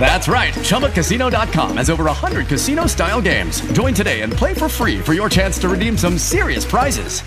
[0.00, 0.54] That's right.
[0.54, 3.60] ChumbaCasino.com has over 100 casino style games.
[3.72, 7.22] Join today and play for free for your chance to redeem some serious prizes.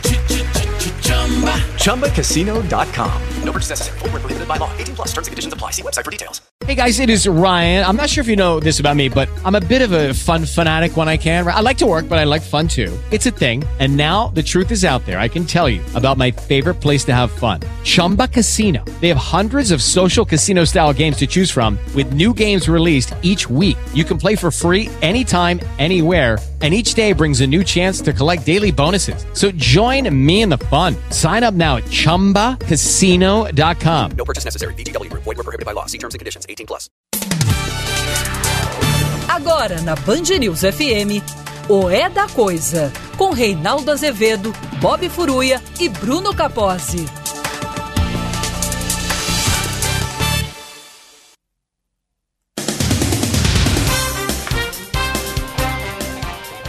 [1.75, 3.21] ChumbaCasino.com.
[3.43, 3.99] No purchase necessary.
[3.99, 4.75] Full prohibited by law.
[4.77, 5.71] 18 plus terms and conditions apply.
[5.71, 6.41] See website for details.
[6.65, 7.83] Hey guys, it is Ryan.
[7.85, 10.13] I'm not sure if you know this about me, but I'm a bit of a
[10.13, 11.45] fun fanatic when I can.
[11.47, 12.97] I like to work, but I like fun too.
[13.11, 13.63] It's a thing.
[13.79, 15.19] And now the truth is out there.
[15.19, 18.85] I can tell you about my favorite place to have fun Chumba Casino.
[19.01, 23.13] They have hundreds of social casino style games to choose from, with new games released
[23.21, 23.77] each week.
[23.93, 26.37] You can play for free anytime, anywhere.
[26.61, 29.25] And each day brings a new chance to collect daily bonuses.
[29.33, 30.95] So join me in the fun.
[31.09, 34.11] Sign up now at chumbacasino.com.
[34.11, 34.75] No purchase necessary.
[34.75, 35.11] VGW.
[35.13, 35.87] Void were prohibited by law.
[35.87, 36.45] See terms and conditions.
[36.47, 36.87] 18 plus.
[39.27, 41.19] Agora na Band News FM,
[41.67, 47.20] o É da Coisa, com Reinaldo Azevedo, Bob Furuia e Bruno Capozzi.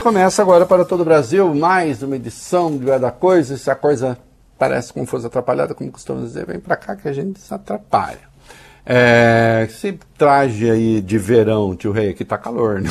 [0.03, 3.57] Começa agora para todo o Brasil mais uma edição do É da Coisa.
[3.57, 4.19] Se a coisa
[4.59, 8.19] parece como fosse atrapalhada, como costumamos dizer, vem para cá que a gente se atrapalha.
[8.85, 12.91] É, esse traje aí de verão, tio Rei, aqui tá calor, né?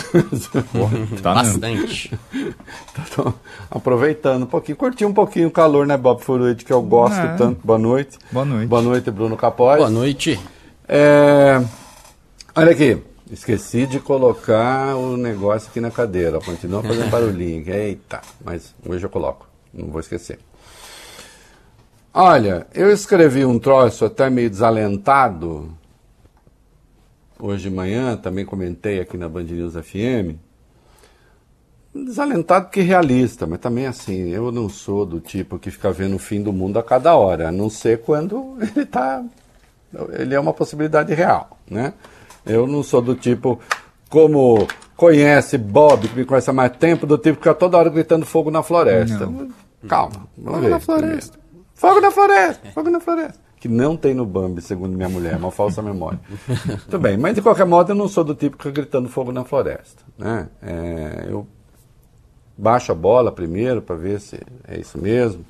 [1.22, 2.18] tá Bastante.
[3.14, 3.34] Tô
[3.70, 7.36] aproveitando um pouquinho, curti um pouquinho o calor, né, Bob Furuit, que eu gosto é.
[7.36, 7.60] tanto.
[7.62, 8.18] Boa noite.
[8.32, 8.68] Boa noite.
[8.68, 9.80] Boa noite, Bruno Capós.
[9.80, 10.40] Boa noite.
[10.88, 11.62] É,
[12.56, 16.40] olha aqui, esqueci de colocar o negócio aqui na cadeira.
[16.40, 17.68] Continua fazendo barulhinho.
[17.74, 20.40] Eita, mas hoje eu coloco, não vou esquecer.
[22.14, 25.72] Olha, eu escrevi um troço até meio desalentado
[27.40, 30.38] hoje de manhã, também comentei aqui na Band News FM.
[31.94, 36.20] Desalentado que realista, mas também assim, eu não sou do tipo que fica vendo o
[36.20, 39.24] fim do mundo a cada hora, a não ser quando ele tá.
[40.18, 41.94] Ele é uma possibilidade real, né?
[42.46, 43.60] Eu não sou do tipo,
[44.10, 47.90] como conhece Bob, que me conhece há mais tempo, do tipo que fica toda hora
[47.90, 49.26] gritando fogo na floresta.
[49.26, 49.50] Não.
[49.88, 50.70] Calma, vamos fogo ver.
[50.70, 51.38] na floresta.
[51.38, 51.72] Primeiro.
[51.74, 55.38] Fogo na floresta, fogo na floresta que não tem no Bambi, segundo minha mulher, é
[55.38, 56.20] uma falsa memória.
[56.90, 59.32] Tudo bem, mas de qualquer modo eu não sou do tipo que fica gritando fogo
[59.32, 60.02] na floresta.
[60.18, 60.50] Né?
[60.64, 61.46] É, eu
[62.58, 65.46] baixo a bola primeiro para ver se é isso mesmo.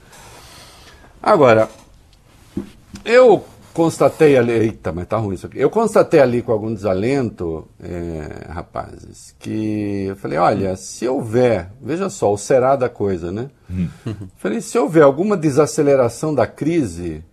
[1.24, 1.70] Agora,
[3.06, 5.60] eu constatei ali, eita, mas tá ruim isso aqui.
[5.60, 12.10] Eu constatei ali com algum desalento, é, rapazes, que eu falei, olha, se houver, veja
[12.10, 13.50] só, o será da coisa, né?
[14.38, 17.24] falei, se houver alguma desaceleração da crise,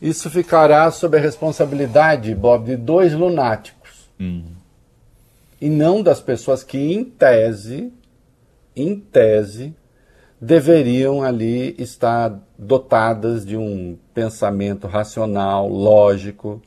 [0.00, 4.10] isso ficará sob a responsabilidade, Bob, de dois lunáticos.
[4.20, 4.44] Hum.
[5.60, 7.92] E não das pessoas que, em tese,
[8.74, 9.74] em tese,
[10.40, 16.60] deveriam ali estar dotadas de um pensamento racional, lógico.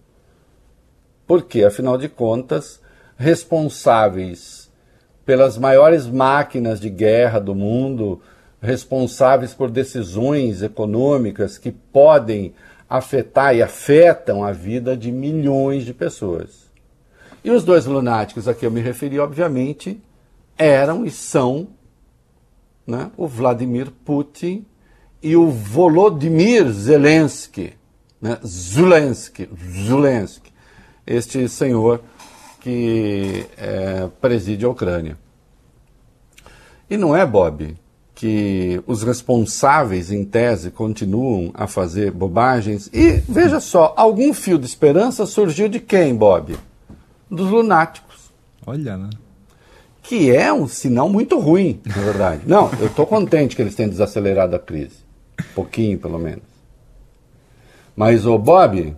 [1.27, 2.81] Porque, afinal de contas,
[3.17, 4.69] responsáveis
[5.25, 8.19] pelas maiores máquinas de guerra do mundo,
[8.61, 12.53] responsáveis por decisões econômicas que podem
[12.89, 16.69] afetar e afetam a vida de milhões de pessoas.
[17.43, 20.01] E os dois lunáticos a que eu me referi, obviamente,
[20.57, 21.67] eram e são
[22.89, 24.65] né, o Vladimir Putin
[25.21, 27.73] e o Volodymyr Zelensky,
[28.21, 29.47] né, Zelensky,
[29.85, 30.51] Zelensky,
[31.05, 32.01] este senhor
[32.59, 35.17] que é, preside a Ucrânia.
[36.89, 37.77] E não é, Bob,
[38.15, 42.89] que os responsáveis, em tese, continuam a fazer bobagens.
[42.91, 46.57] E veja só, algum fio de esperança surgiu de quem, Bob?
[47.29, 48.31] Dos lunáticos.
[48.65, 49.09] Olha, né?
[50.09, 52.41] Que é um sinal muito ruim, na verdade.
[52.45, 54.97] Não, eu estou contente que eles tenham desacelerado a crise.
[55.39, 56.43] Um pouquinho, pelo menos.
[57.95, 58.95] Mas, ô Bob,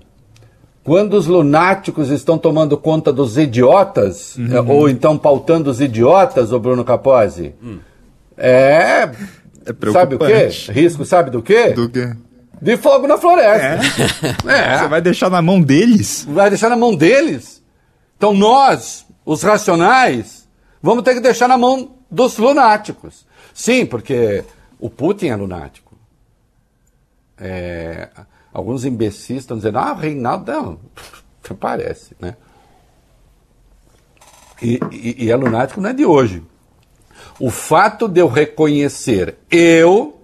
[0.83, 4.69] quando os lunáticos estão tomando conta dos idiotas, uhum.
[4.69, 7.79] ou então pautando os idiotas, ô Bruno Capozzi, hum
[8.41, 9.03] é.
[9.65, 10.49] é sabe o quê?
[10.71, 11.69] Risco, sabe do quê?
[11.69, 12.11] Do quê?
[12.59, 13.79] De fogo na floresta.
[14.47, 14.73] É.
[14.73, 14.77] é.
[14.77, 16.25] Você vai deixar na mão deles?
[16.27, 17.61] Vai deixar na mão deles?
[18.17, 20.40] Então nós, os racionais,
[20.81, 23.25] vamos ter que deixar na mão dos lunáticos.
[23.53, 24.43] Sim, porque
[24.79, 25.95] o Putin é lunático.
[27.37, 28.09] É,
[28.53, 30.79] alguns imbecis estão dizendo, ah, Reinaldo, não,
[31.59, 32.35] parece, né?
[34.61, 36.43] E, e, e é lunático não é de hoje.
[37.39, 40.21] O fato de eu reconhecer eu,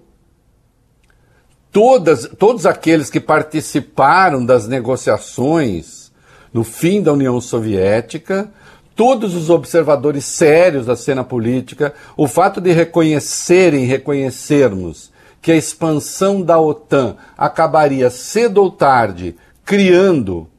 [1.72, 6.12] todas, todos aqueles que participaram das negociações
[6.54, 8.52] no fim da União Soviética,
[8.98, 16.42] todos os observadores sérios da cena política, o fato de reconhecerem, reconhecermos que a expansão
[16.42, 20.50] da OTAN acabaria cedo ou tarde criando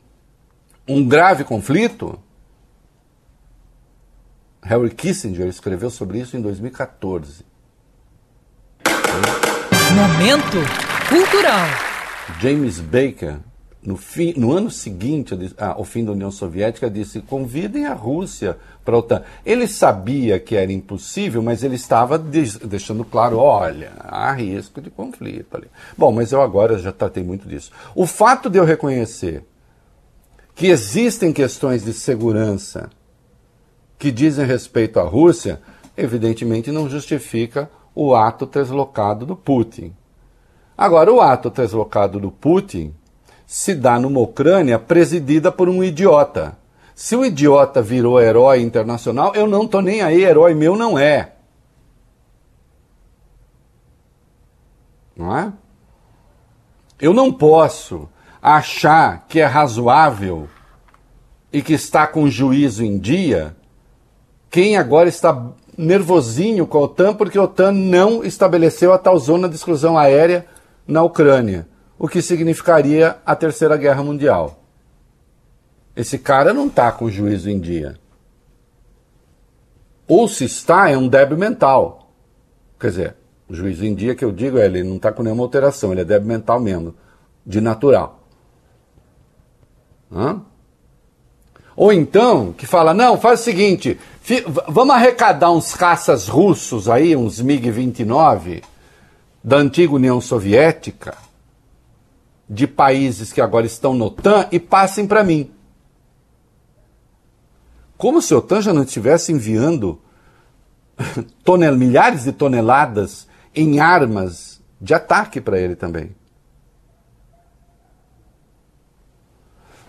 [0.86, 2.18] um grave conflito.
[4.62, 7.44] Harry Kissinger escreveu sobre isso em 2014.
[9.94, 10.58] Momento
[11.08, 11.66] cultural.
[12.40, 13.40] James Baker,
[13.82, 18.58] no, fim, no ano seguinte ah, ao fim da União Soviética, disse: convidem a Rússia
[18.84, 19.22] para a OTAN.
[19.46, 25.56] Ele sabia que era impossível, mas ele estava deixando claro: olha, há risco de conflito
[25.56, 25.68] ali.
[25.96, 27.70] Bom, mas eu agora já tratei muito disso.
[27.94, 29.44] O fato de eu reconhecer
[30.54, 32.90] que existem questões de segurança
[33.96, 35.60] que dizem respeito à Rússia,
[35.96, 39.94] evidentemente não justifica o ato deslocado do Putin.
[40.76, 42.94] Agora, o ato deslocado do Putin
[43.48, 46.54] se dá numa Ucrânia presidida por um idiota.
[46.94, 51.32] Se o idiota virou herói internacional, eu não estou nem aí, herói meu não é.
[55.16, 55.50] Não é?
[57.00, 58.06] Eu não posso
[58.42, 60.46] achar que é razoável
[61.50, 63.56] e que está com juízo em dia
[64.50, 69.48] quem agora está nervosinho com a OTAN porque a OTAN não estabeleceu a tal zona
[69.48, 70.46] de exclusão aérea
[70.86, 71.66] na Ucrânia,
[71.98, 74.62] o que significaria a Terceira Guerra Mundial.
[75.96, 77.98] Esse cara não está com o juízo em dia.
[80.06, 82.12] Ou se está, é um débil mental.
[82.78, 83.16] Quer dizer,
[83.48, 86.02] o juízo em dia que eu digo é ele não está com nenhuma alteração, ele
[86.02, 86.94] é débil mental mesmo,
[87.44, 88.20] de natural.
[90.12, 90.40] Hã?
[91.74, 93.98] Ou então, que fala, não, faz o seguinte,
[94.68, 98.62] vamos arrecadar uns caças russos aí, uns MiG-29,
[99.42, 101.16] da antiga União Soviética,
[102.48, 105.50] de países que agora estão no OTAN, e passem para mim.
[107.96, 110.00] Como se a OTAN já não estivesse enviando
[111.44, 116.14] tonel, milhares de toneladas em armas de ataque para ele também.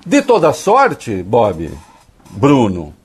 [0.06, 1.72] De toda sorte, Bob,
[2.32, 2.96] Bruno,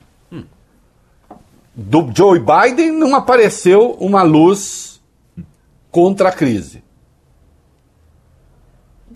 [1.75, 5.01] do Joe Biden não apareceu uma luz
[5.91, 6.84] contra a crise.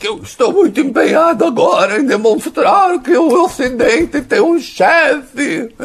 [0.01, 5.75] Eu estou muito empenhado agora em demonstrar que o Ocidente tem um chefe.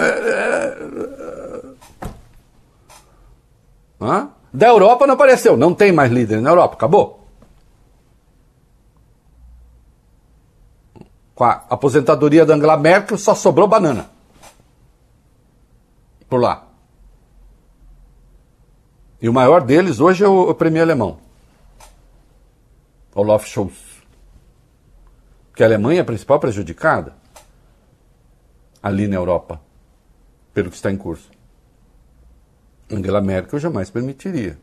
[4.01, 4.29] Hã?
[4.53, 7.25] Da Europa não apareceu, não tem mais líder na Europa, acabou.
[11.35, 14.09] com a aposentadoria da Angela Merkel, só sobrou banana.
[16.29, 16.65] Por lá.
[19.21, 21.19] E o maior deles hoje é o, o premier alemão.
[23.15, 23.84] Olaf Scholz.
[25.55, 27.15] Que a Alemanha é a principal prejudicada
[28.83, 29.61] ali na Europa,
[30.53, 31.31] pelo que está em curso.
[32.91, 34.59] Angela Merkel jamais permitiria.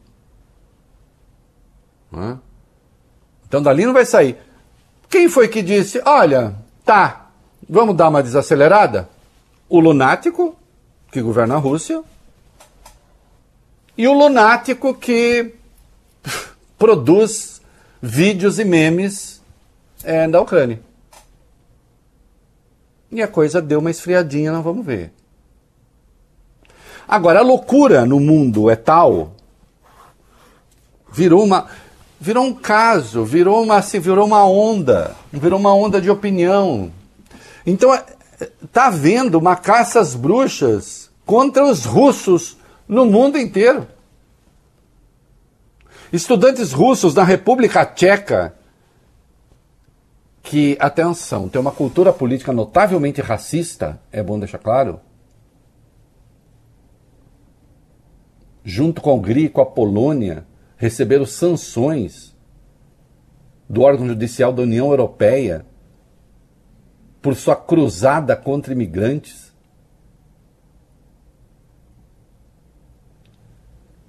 [3.48, 4.38] Então dali não vai sair.
[5.10, 6.56] Quem foi que disse: olha,
[6.86, 7.32] tá,
[7.68, 9.10] vamos dar uma desacelerada?
[9.68, 10.56] O lunático,
[11.12, 12.04] que governa a Rússia,
[13.98, 15.56] e o lunático que
[16.78, 17.62] produz
[18.02, 19.41] vídeos e memes
[20.04, 20.80] é, da Ucrânia.
[23.12, 25.12] E a coisa deu uma esfriadinha, nós vamos ver.
[27.08, 29.34] Agora, a loucura no mundo é tal,
[31.12, 31.68] virou uma
[32.22, 36.92] virou um caso, virou uma, assim, virou uma onda, virou uma onda de opinião.
[37.66, 38.06] Então, é,
[38.76, 43.88] havendo uma caça às bruxas contra os russos no mundo inteiro.
[46.14, 48.54] Estudantes russos na República Tcheca,
[50.42, 55.00] que, atenção, tem uma cultura política notavelmente racista, é bom deixar claro,
[58.64, 60.46] junto com a Hungria e com a Polônia,
[60.78, 62.36] receberam sanções
[63.70, 65.66] do órgão judicial da União Europeia
[67.22, 69.54] por sua cruzada contra imigrantes?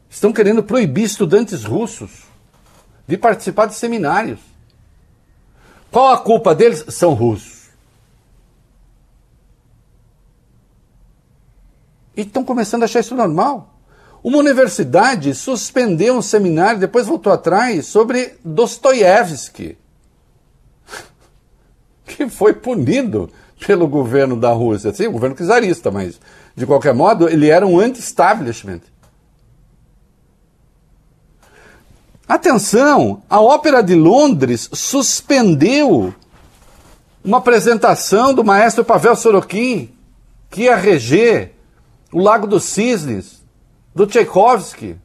[0.08, 2.24] Estão querendo proibir estudantes russos
[3.06, 4.51] de participar de seminários.
[5.92, 6.86] Qual a culpa deles?
[6.88, 7.68] São russos.
[12.16, 13.74] E estão começando a achar isso normal.
[14.24, 19.76] Uma universidade suspendeu um seminário, depois voltou atrás, sobre Dostoiévski,
[22.06, 23.30] que foi punido
[23.66, 24.94] pelo governo da Rússia.
[24.94, 26.18] Sim, o governo czarista, mas
[26.56, 28.80] de qualquer modo ele era um anti-establishment.
[32.32, 36.14] Atenção, a Ópera de Londres suspendeu
[37.22, 39.90] uma apresentação do maestro Pavel Sorokin,
[40.50, 41.52] que ia reger
[42.10, 43.42] o Lago dos Cisnes,
[43.94, 44.96] do Tchaikovsky.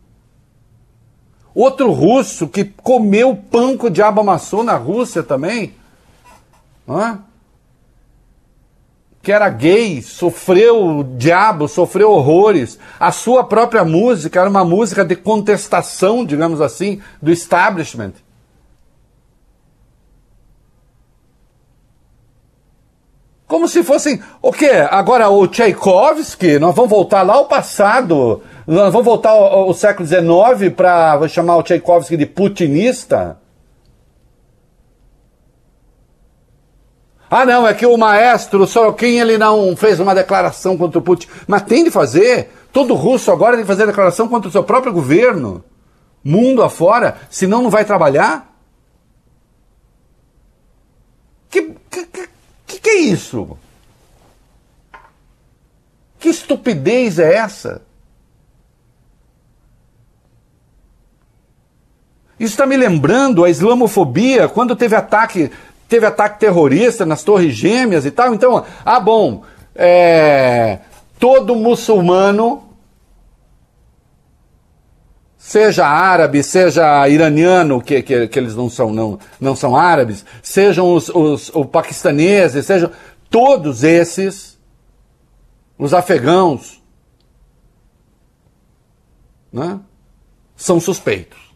[1.53, 5.75] Outro russo que comeu pão que o diabo amassou na Rússia também.
[6.87, 7.19] Hã?
[9.27, 12.79] Que era gay, sofreu o diabo, sofreu horrores.
[12.97, 18.13] A sua própria música era uma música de contestação, digamos assim, do establishment.
[23.45, 24.23] Como se fossem.
[24.41, 24.71] O quê?
[24.89, 28.41] Agora o Tchaikovsky, nós vamos voltar lá ao passado.
[28.65, 33.37] Nós vamos voltar ao, ao século XIX para chamar o Tchaikovsky de putinista?
[37.29, 41.27] Ah, não, é que o maestro Sorokin ele não fez uma declaração contra o Putin.
[41.45, 42.51] Mas tem de fazer.
[42.71, 45.63] Todo russo agora tem que fazer declaração contra o seu próprio governo.
[46.23, 48.53] Mundo afora, senão não vai trabalhar.
[51.49, 52.05] Que, que,
[52.65, 53.57] que, que, é isso?
[56.19, 57.81] Que estupidez é essa?
[62.39, 65.51] Isso está me lembrando a islamofobia, quando teve ataque,
[65.87, 68.33] teve ataque terrorista nas Torres Gêmeas e tal.
[68.33, 69.43] Então, ah, bom,
[69.75, 70.79] é,
[71.19, 72.63] todo muçulmano,
[75.37, 80.93] seja árabe, seja iraniano, que, que, que eles não são, não, não são árabes, sejam
[80.93, 82.91] os, os, os paquistaneses, sejam
[83.29, 84.59] todos esses,
[85.77, 86.81] os afegãos,
[89.53, 89.79] né,
[90.55, 91.46] são suspeitos.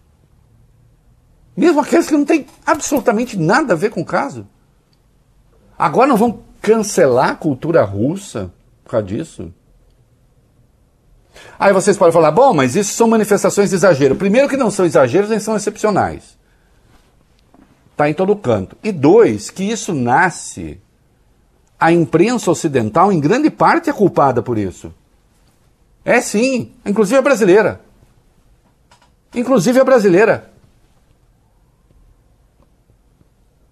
[1.56, 4.48] Mesmo aqueles que não têm absolutamente nada a ver com o caso.
[5.78, 8.52] Agora não vão cancelar a cultura russa
[8.84, 9.54] por causa disso?
[11.58, 14.16] Aí vocês podem falar, bom, mas isso são manifestações de exagero.
[14.16, 16.38] Primeiro que não são exageros, nem são excepcionais.
[17.92, 18.76] Está em todo canto.
[18.84, 20.82] E dois, que isso nasce.
[21.80, 24.94] A imprensa ocidental, em grande parte, é culpada por isso.
[26.04, 27.82] É sim, inclusive a brasileira.
[29.34, 30.51] Inclusive a brasileira.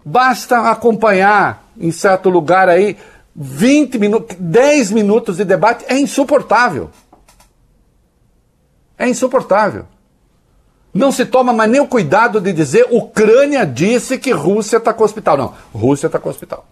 [0.09, 2.97] Basta acompanhar em certo lugar aí
[3.35, 6.89] 20 minutos, 10 minutos de debate, é insuportável.
[8.97, 9.85] É insuportável.
[10.91, 15.03] Não se toma mais nem o cuidado de dizer Ucrânia disse que Rússia está com
[15.03, 15.37] o hospital.
[15.37, 16.65] Não, Rússia está com o hospital.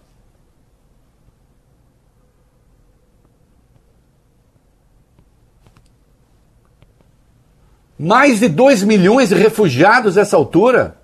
[7.96, 10.97] Mais de 2 milhões de refugiados nessa altura.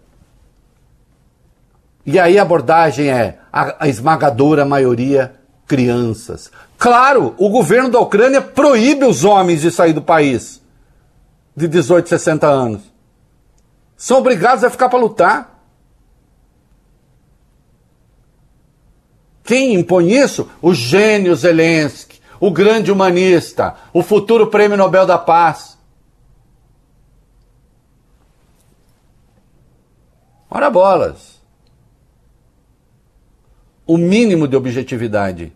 [2.07, 5.35] E aí a abordagem é a, a esmagadora maioria
[5.67, 6.51] crianças.
[6.77, 10.63] Claro, o governo da Ucrânia proíbe os homens de sair do país
[11.57, 12.83] de 18, 60 anos.
[13.97, 15.55] São obrigados a ficar para lutar.
[19.43, 20.51] Quem impõe isso?
[20.61, 25.79] O gênio Zelensky, o grande humanista, o futuro prêmio Nobel da Paz.
[30.51, 31.34] Ora bolas
[33.87, 35.53] o mínimo de objetividade.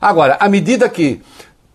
[0.00, 1.22] Agora, à medida que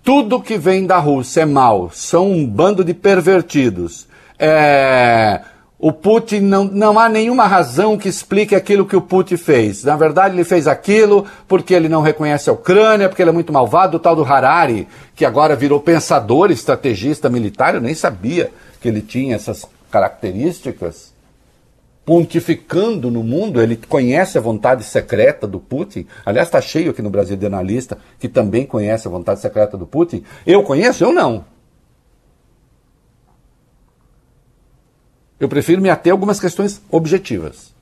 [0.03, 5.41] tudo que vem da Rússia é mal, são um bando de pervertidos, é,
[5.79, 9.83] o Putin não, não há nenhuma razão que explique aquilo que o Putin fez.
[9.83, 13.53] Na verdade, ele fez aquilo porque ele não reconhece a Ucrânia, porque ele é muito
[13.53, 18.51] malvado, o tal do Harari, que agora virou pensador, estrategista militar, eu nem sabia
[18.81, 21.14] que ele tinha essas características
[22.05, 26.05] pontificando no mundo, ele conhece a vontade secreta do Putin.
[26.23, 29.87] Aliás, está cheio aqui no Brasil de analista que também conhece a vontade secreta do
[29.87, 30.23] Putin.
[30.45, 31.03] Eu conheço?
[31.03, 31.45] Eu não.
[35.39, 37.73] Eu prefiro me ater a algumas questões objetivas.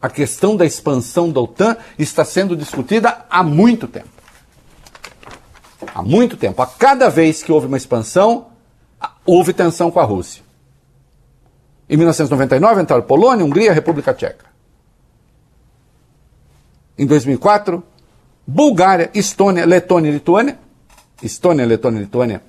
[0.00, 4.10] A questão da expansão da OTAN está sendo discutida há muito tempo.
[5.94, 6.60] Há muito tempo.
[6.60, 8.48] A cada vez que houve uma expansão,
[9.24, 10.43] houve tensão com a Rússia.
[11.88, 14.46] Em 1999 entraram Polônia, Hungria, República Tcheca.
[16.96, 17.82] Em 2004,
[18.46, 20.58] Bulgária, Estônia, Letônia e Lituânia.
[21.22, 22.42] Estônia, Letônia e Lituânia,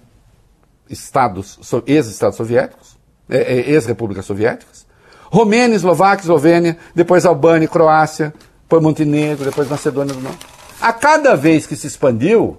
[0.90, 2.98] estados, ex-estados soviéticos,
[3.30, 4.86] é, é, ex-repúblicas soviéticas.
[5.26, 10.46] Romênia, Eslováquia, Eslovênia, depois Albânia, Croácia, depois Montenegro, depois Macedônia do Norte.
[10.82, 12.58] A cada vez que se expandiu,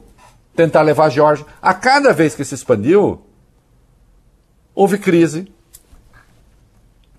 [0.54, 3.20] tentar levar a Geórgia, a cada vez que se expandiu,
[4.74, 5.52] houve crise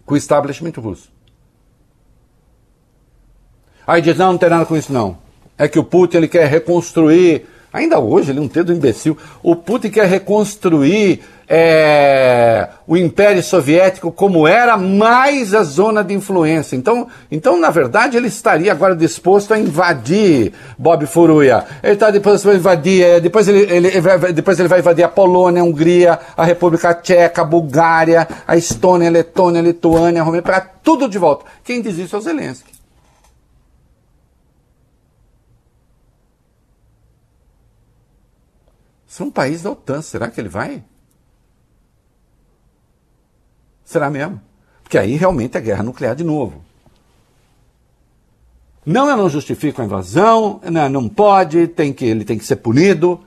[0.08, 1.12] com o establishment russo.
[3.86, 5.20] Aí diz, não, não tem nada com isso não.
[5.56, 9.18] É que o Putin ele quer reconstruir Ainda hoje, ele é um dedo imbecil.
[9.44, 16.76] O Putin quer reconstruir é, o Império Soviético como era, mais a zona de influência.
[16.76, 21.66] Então, então, na verdade, ele estaria agora disposto a invadir Bob Furuya.
[21.82, 25.04] Ele está disposto a invadir, é, depois ele, ele, ele vai, depois ele vai invadir
[25.04, 30.22] a Polônia, a Hungria, a República Tcheca, a Bulgária, a Estônia, a Letônia, a Lituânia,
[30.22, 31.46] a Romênia, para tudo de volta.
[31.64, 32.78] Quem diz isso é o Zelensky.
[39.08, 40.02] Isso é um país da OTAN.
[40.02, 40.84] Será que ele vai?
[43.88, 44.42] Será mesmo?
[44.84, 46.62] Porque aí realmente é guerra nuclear de novo.
[48.86, 52.44] Não, eu não justifico a invasão, não, né, não pode, tem que, ele tem que
[52.44, 53.24] ser punido.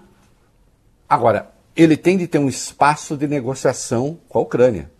[1.08, 4.90] Agora, ele tem de ter um espaço de negociação com a Ucrânia.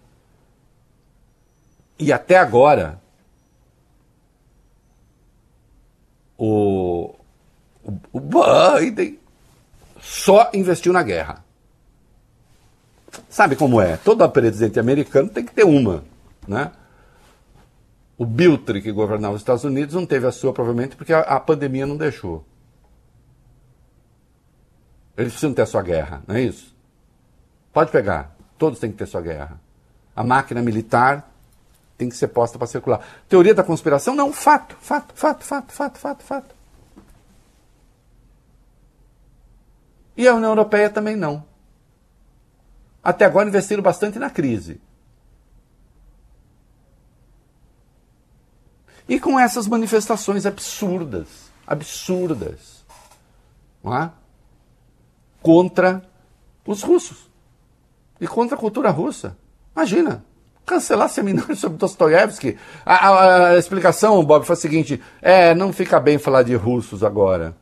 [1.99, 2.99] E até agora,
[6.39, 7.15] o,
[7.85, 8.21] o, o
[8.81, 9.19] Biden
[10.01, 11.45] só investiu na guerra.
[13.29, 13.97] Sabe como é?
[13.97, 16.05] Todo presidente americano tem que ter uma,
[16.47, 16.73] né?
[18.17, 21.87] O Biltre, que governava os Estados Unidos, não teve a sua, provavelmente, porque a, pandemia
[21.87, 22.45] não deixou.
[25.17, 26.77] Eles precisam ter a sua guerra, não é isso?
[27.73, 28.37] Pode pegar.
[28.59, 29.59] Todos têm que ter sua guerra.
[30.15, 31.33] A máquina militar
[31.97, 33.01] tem que ser posta para circular.
[33.29, 34.15] Teoria da conspiração?
[34.15, 36.55] Não, fato, fato, fato, fato, fato, fato, fato.
[40.15, 41.43] E a União Europeia também não.
[43.03, 44.81] Até agora investiram bastante na crise.
[49.09, 52.85] E com essas manifestações absurdas, absurdas,
[53.85, 54.11] é?
[55.43, 56.03] contra
[56.67, 57.29] os russos
[58.21, 59.37] e contra a cultura russa.
[59.75, 60.25] Imagina,
[60.65, 62.57] cancelar seminário sobre Dostoiévski.
[62.85, 67.03] A, a, a, explicação, Bob, foi a seguinte: é, não fica bem falar de russos
[67.03, 67.57] agora.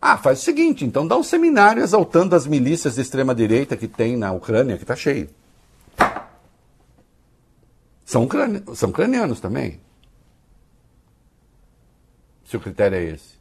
[0.00, 4.16] Ah, faz o seguinte, então dá um seminário exaltando as milícias de extrema-direita que tem
[4.16, 5.28] na Ucrânia, que está cheio.
[8.04, 9.80] São, ucrani são ucranianos também.
[12.44, 13.38] Se o critério é esse.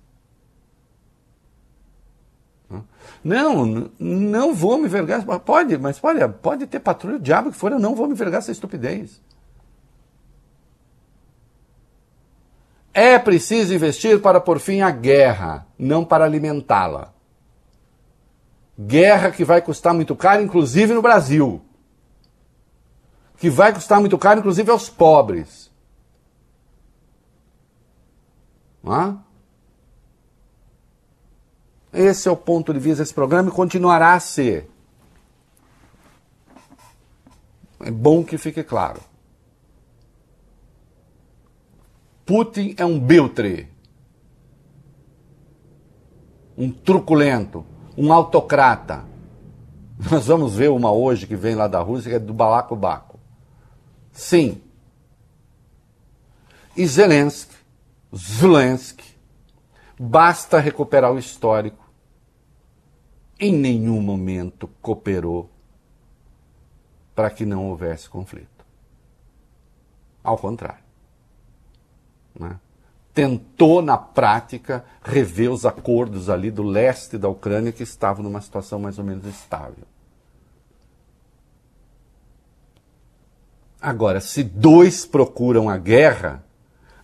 [3.23, 5.23] Não, não vou me vergar.
[5.39, 8.39] Pode, mas pode, pode ter patrulha, o diabo que for, eu não vou me vergar
[8.39, 9.21] essa estupidez.
[12.99, 17.13] É preciso investir para pôr fim à guerra, não para alimentá-la.
[18.75, 21.61] Guerra que vai custar muito caro, inclusive no Brasil.
[23.37, 25.69] Que vai custar muito caro, inclusive aos pobres.
[28.81, 29.21] Não
[31.93, 31.99] é?
[32.01, 34.71] Esse é o ponto de vista desse programa e continuará a ser.
[37.79, 38.99] É bom que fique claro.
[42.27, 43.69] Putin é um biltre,
[46.57, 47.65] um truculento,
[47.97, 49.05] um autocrata.
[50.11, 53.17] Nós vamos ver uma hoje que vem lá da Rússia, que é do Balacobaco.
[54.11, 54.61] Sim.
[56.75, 57.55] E Zelensky,
[58.13, 59.15] Zelensky,
[59.97, 61.89] basta recuperar o histórico,
[63.39, 65.49] em nenhum momento cooperou
[67.15, 68.65] para que não houvesse conflito.
[70.21, 70.86] Ao contrário
[72.39, 72.59] né,
[73.13, 78.79] tentou, na prática, rever os acordos ali do leste da Ucrânia que estavam numa situação
[78.79, 79.85] mais ou menos estável.
[83.81, 86.43] Agora, se dois procuram a guerra,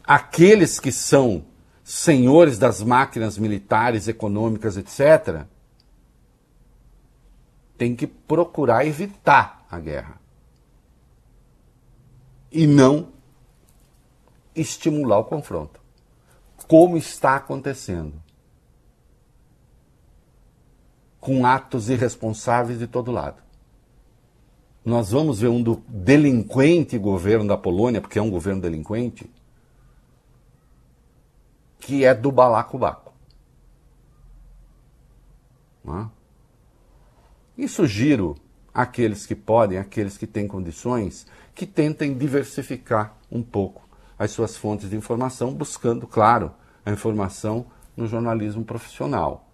[0.04, 1.46] aqueles que são
[1.84, 5.46] senhores das máquinas militares, econômicas, etc.,
[7.78, 10.22] têm que procurar evitar a guerra.
[12.52, 13.12] E não
[14.56, 15.82] estimular o confronto.
[16.68, 18.22] Como está acontecendo.
[21.20, 23.42] Com atos irresponsáveis de todo lado.
[24.84, 29.30] Nós vamos ver um delinquente governo da Polônia, porque é um governo delinquente,
[31.80, 33.13] que é do balacobaco.
[35.88, 36.08] É?
[37.58, 38.36] E sugiro
[38.74, 43.83] àqueles que podem, àqueles que têm condições, que tentem diversificar um pouco
[44.17, 46.52] as suas fontes de informação, buscando, claro,
[46.86, 49.47] a informação no jornalismo profissional.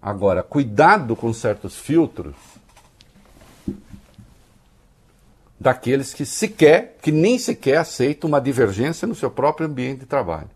[0.00, 2.34] Agora, cuidado com certos filtros
[5.62, 10.50] daqueles que sequer, que nem sequer aceitam uma divergência no seu próprio ambiente de trabalho.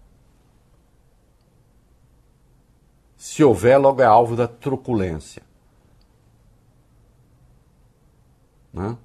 [3.16, 5.42] Se houver, logo é alvo da truculência.
[8.72, 8.96] Né?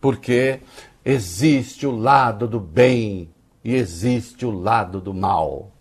[0.00, 0.60] Porque
[1.04, 3.30] existe o lado do bem
[3.64, 5.72] e existe o lado do mal.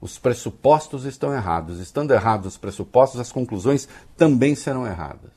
[0.00, 1.78] Os pressupostos estão errados.
[1.78, 5.30] Estando errados os pressupostos, as conclusões também serão erradas.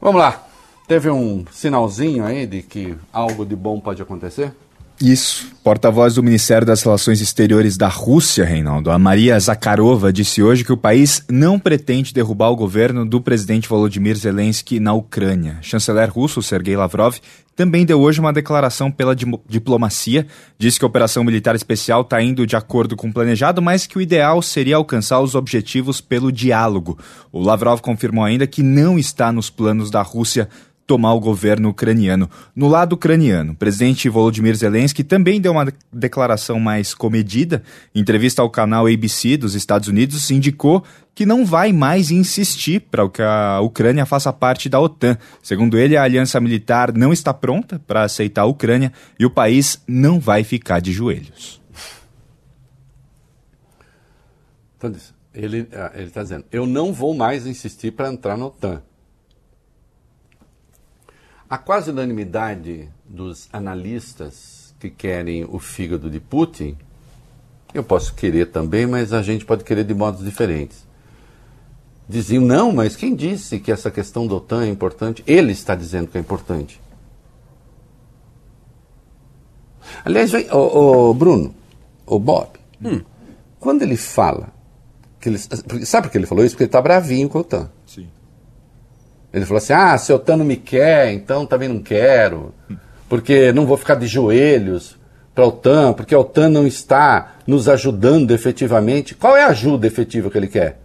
[0.00, 0.46] Vamos lá.
[0.86, 4.54] Teve um sinalzinho aí de que algo de bom pode acontecer?
[5.02, 5.48] Isso.
[5.64, 10.72] Porta-voz do Ministério das Relações Exteriores da Rússia, Reinaldo, a Maria Zakharova, disse hoje que
[10.72, 15.58] o país não pretende derrubar o governo do presidente Volodymyr Zelensky na Ucrânia.
[15.62, 17.16] Chanceler russo Sergei Lavrov
[17.56, 20.26] também deu hoje uma declaração pela diplomacia,
[20.58, 23.98] disse que a operação militar especial está indo de acordo com o planejado, mas que
[23.98, 26.98] o ideal seria alcançar os objetivos pelo diálogo.
[27.30, 30.48] O Lavrov confirmou ainda que não está nos planos da Rússia
[30.90, 32.28] tomar o governo ucraniano.
[32.52, 37.62] No lado ucraniano, o presidente Volodymyr Zelensky também deu uma declaração mais comedida.
[37.94, 40.82] Em entrevista ao canal ABC dos Estados Unidos, indicou
[41.14, 45.16] que não vai mais insistir para que a Ucrânia faça parte da OTAN.
[45.40, 49.80] Segundo ele, a aliança militar não está pronta para aceitar a Ucrânia e o país
[49.86, 51.60] não vai ficar de joelhos.
[54.76, 54.92] Então,
[55.32, 58.82] ele está dizendo: eu não vou mais insistir para entrar na OTAN.
[61.50, 66.76] A quase unanimidade dos analistas que querem o fígado de Putin,
[67.74, 70.86] eu posso querer também, mas a gente pode querer de modos diferentes.
[72.08, 75.24] Diziam, não, mas quem disse que essa questão da OTAN é importante?
[75.26, 76.80] Ele está dizendo que é importante.
[80.04, 81.52] Aliás, vem, o, Bruno,
[82.06, 82.48] o Bob,
[82.80, 83.02] hum.
[83.58, 84.52] quando ele fala,
[85.20, 85.38] que ele,
[85.84, 86.54] sabe por que ele falou isso?
[86.54, 87.70] Porque ele está bravinho com a OTAN.
[89.32, 92.54] Ele falou assim: ah, se o OTAN não me quer, então também não quero,
[93.08, 94.98] porque não vou ficar de joelhos
[95.34, 99.14] para a OTAN, porque a OTAN não está nos ajudando efetivamente.
[99.14, 100.80] Qual é a ajuda efetiva que ele quer?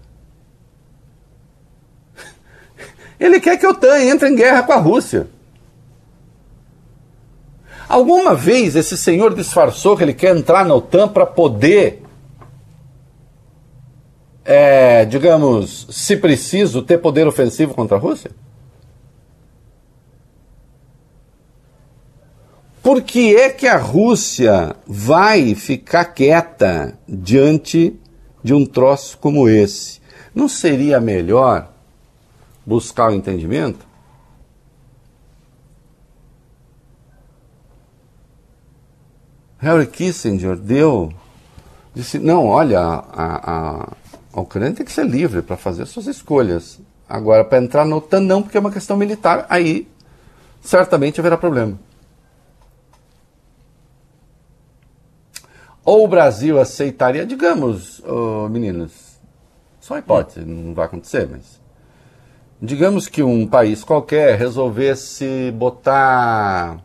[3.19, 5.27] Ele quer que a OTAN entre em guerra com a Rússia.
[7.88, 12.01] Alguma vez esse senhor disfarçou que ele quer entrar na OTAN para poder
[14.45, 18.29] é, digamos, se preciso, ter poder ofensivo contra a Rússia?
[22.84, 27.99] Por que é que a Rússia vai ficar quieta diante
[28.43, 29.99] de um troço como esse?
[30.36, 31.73] Não seria melhor
[32.63, 33.84] buscar o entendimento?
[39.58, 41.12] Harry Kissinger deu,
[41.95, 43.01] disse, não, olha, a,
[43.81, 43.93] a,
[44.36, 46.82] a Ucrânia tem que ser livre para fazer suas escolhas.
[47.08, 49.88] Agora, para entrar na OTAN, não, porque é uma questão militar, aí
[50.62, 51.80] certamente haverá problema.
[55.86, 58.91] Ou o Brasil aceitaria, digamos, oh, meninos,
[59.80, 61.63] só hipótese, não vai acontecer, mas.
[62.62, 66.82] Digamos que um país qualquer resolvesse botar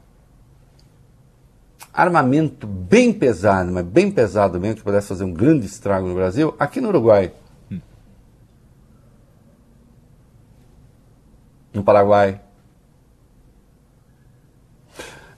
[1.92, 6.54] armamento bem pesado, mas bem pesado mesmo, que pudesse fazer um grande estrago no Brasil,
[6.58, 7.32] aqui no Uruguai.
[11.72, 12.40] No Paraguai.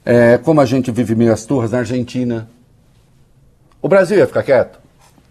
[0.04, 2.48] É, como a gente vive meio as turras na Argentina.
[3.80, 4.78] O Brasil ia ficar quieto?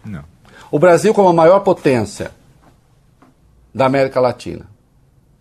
[0.03, 0.23] Não.
[0.69, 2.31] O Brasil, como a maior potência
[3.73, 4.65] da América Latina,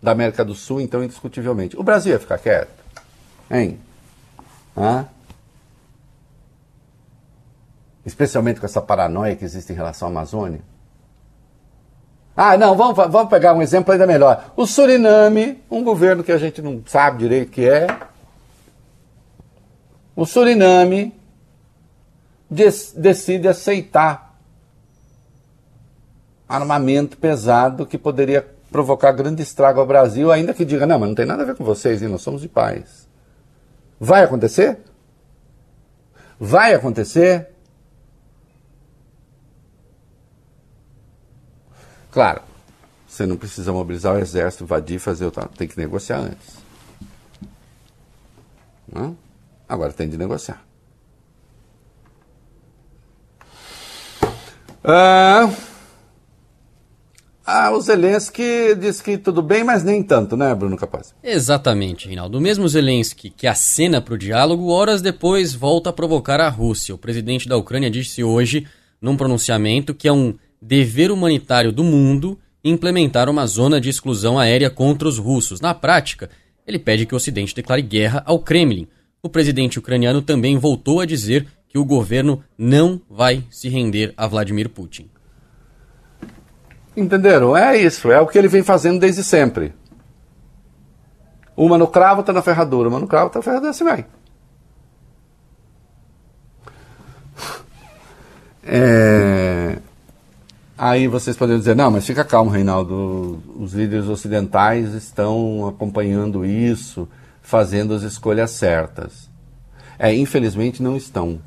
[0.01, 1.77] da América do Sul, então, indiscutivelmente.
[1.77, 2.81] O Brasil ia ficar quieto?
[3.49, 3.79] Hein?
[4.75, 5.05] Hã?
[8.05, 10.61] Especialmente com essa paranoia que existe em relação à Amazônia.
[12.35, 14.51] Ah, não, vamos, vamos pegar um exemplo ainda melhor.
[14.55, 17.87] O Suriname, um governo que a gente não sabe direito que é.
[20.15, 21.13] O Suriname
[22.49, 24.31] decide aceitar
[26.47, 31.15] armamento pesado que poderia provocar grande estrago ao Brasil, ainda que diga, não, mas não
[31.15, 32.09] tem nada a ver com vocês, hein?
[32.09, 33.07] nós somos de paz.
[33.99, 34.79] Vai acontecer?
[36.39, 37.50] Vai acontecer?
[42.11, 42.41] Claro,
[43.07, 45.47] você não precisa mobilizar o exército, invadir, fazer o tal.
[45.49, 46.57] Tem que negociar antes.
[48.91, 49.17] Não?
[49.67, 50.61] Agora tem de negociar.
[54.83, 55.49] Ah,
[57.45, 61.13] ah, o Zelensky disse que tudo bem, mas nem tanto, né, Bruno Capaz?
[61.23, 62.37] Exatamente, Rinaldo.
[62.37, 66.95] O mesmo Zelensky que acena para o diálogo, horas depois volta a provocar a Rússia.
[66.95, 68.67] O presidente da Ucrânia disse hoje,
[69.01, 74.69] num pronunciamento, que é um dever humanitário do mundo implementar uma zona de exclusão aérea
[74.69, 75.59] contra os russos.
[75.59, 76.29] Na prática,
[76.67, 78.87] ele pede que o Ocidente declare guerra ao Kremlin.
[79.23, 84.27] O presidente ucraniano também voltou a dizer que o governo não vai se render a
[84.27, 85.09] Vladimir Putin.
[86.95, 87.55] Entenderam?
[87.55, 89.73] É isso, é o que ele vem fazendo desde sempre.
[91.55, 92.89] Uma no cravo, outra na ferradura.
[92.89, 94.05] Uma no cravo, outra na ferradura, assim vai.
[98.63, 99.79] É...
[100.83, 103.39] Aí vocês podem dizer, não, mas fica calmo, Reinaldo.
[103.55, 107.07] Os líderes ocidentais estão acompanhando isso,
[107.39, 109.29] fazendo as escolhas certas.
[109.99, 111.39] É, infelizmente não estão.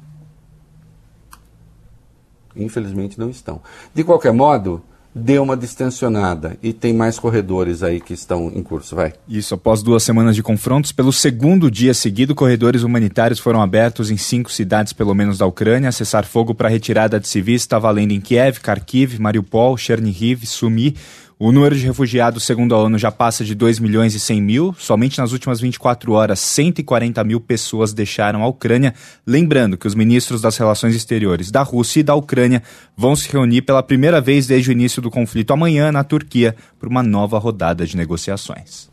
[2.55, 3.61] Infelizmente não estão.
[3.93, 4.81] De qualquer modo,
[5.15, 9.13] deu uma distensionada e tem mais corredores aí que estão em curso, vai.
[9.29, 14.17] Isso, após duas semanas de confrontos, pelo segundo dia seguido, corredores humanitários foram abertos em
[14.17, 15.93] cinco cidades, pelo menos da Ucrânia.
[15.93, 20.97] Cessar fogo para retirada de civis está valendo em Kiev, Kharkiv, Mariupol, Chernihiv, Sumi,
[21.39, 24.75] o número de refugiados, segundo a ONU, já passa de 2 milhões e 100 mil.
[24.79, 28.95] Somente nas últimas 24 horas, 140 mil pessoas deixaram a Ucrânia.
[29.27, 32.63] Lembrando que os ministros das Relações Exteriores da Rússia e da Ucrânia
[32.97, 36.89] vão se reunir pela primeira vez desde o início do conflito amanhã na Turquia para
[36.89, 38.89] uma nova rodada de negociações.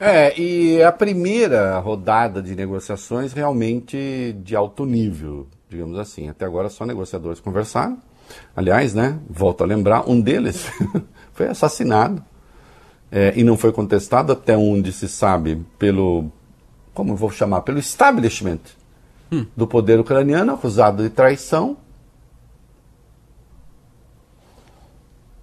[0.00, 6.28] É, e a primeira rodada de negociações realmente de alto nível, digamos assim.
[6.28, 7.98] Até agora só negociadores conversaram.
[8.56, 10.70] Aliás, né, volto a lembrar, um deles
[11.34, 12.24] foi assassinado
[13.10, 16.30] é, e não foi contestado até onde se sabe pelo,
[16.94, 18.60] como eu vou chamar, pelo establishment
[19.30, 19.46] hum.
[19.56, 21.76] do poder ucraniano, acusado de traição.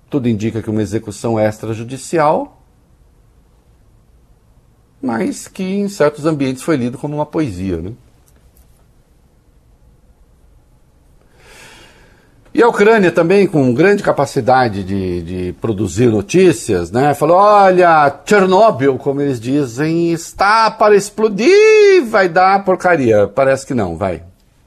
[0.09, 2.59] Tudo indica que uma execução extrajudicial,
[4.99, 7.93] mas que em certos ambientes foi lido como uma poesia, né?
[12.59, 17.13] E a Ucrânia também, com grande capacidade de, de produzir notícias, né?
[17.13, 23.29] Falou: olha, Chernobyl, como eles dizem, está para explodir, vai dar porcaria.
[23.29, 24.23] Parece que não, vai.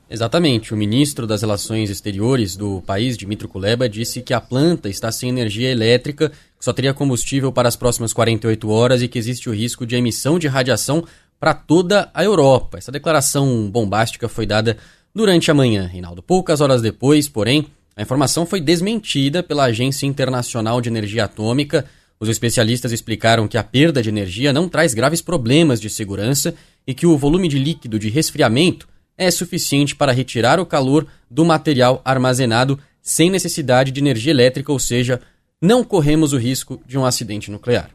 [0.09, 0.73] Exatamente.
[0.73, 5.29] O ministro das Relações Exteriores do país, Dmitry Kuleba, disse que a planta está sem
[5.29, 9.55] energia elétrica, que só teria combustível para as próximas 48 horas e que existe o
[9.55, 11.05] risco de emissão de radiação
[11.39, 12.79] para toda a Europa.
[12.79, 14.79] Essa declaração bombástica foi dada
[15.15, 16.23] durante a manhã, Reinaldo.
[16.23, 21.85] Poucas horas depois, porém, a informação foi desmentida pela Agência Internacional de Energia Atômica.
[22.19, 26.55] Os especialistas explicaram que a perda de energia não traz graves problemas de segurança
[26.87, 31.45] e que o volume de líquido de resfriamento é suficiente para retirar o calor do
[31.45, 35.21] material armazenado sem necessidade de energia elétrica, ou seja,
[35.61, 37.91] não corremos o risco de um acidente nuclear.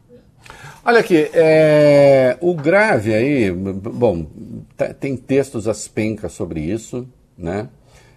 [0.84, 4.26] Olha aqui, é, o grave aí, bom,
[4.76, 7.06] tá, tem textos às pencas sobre isso,
[7.36, 7.68] né?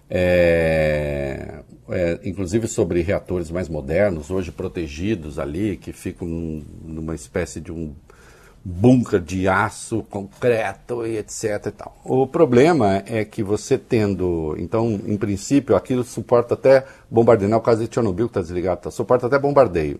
[0.10, 1.60] É,
[1.92, 6.28] é, inclusive sobre reatores mais modernos, hoje protegidos ali, que ficam
[6.84, 7.94] numa espécie de um
[8.64, 11.68] bunker de aço, concreto e etc.
[11.68, 11.98] E tal.
[12.06, 17.60] O problema é que você tendo, então, em princípio, aquilo suporta até bombardeio, não é
[17.60, 20.00] o caso de Chernobyl que está desligado, tá, suporta até bombardeio.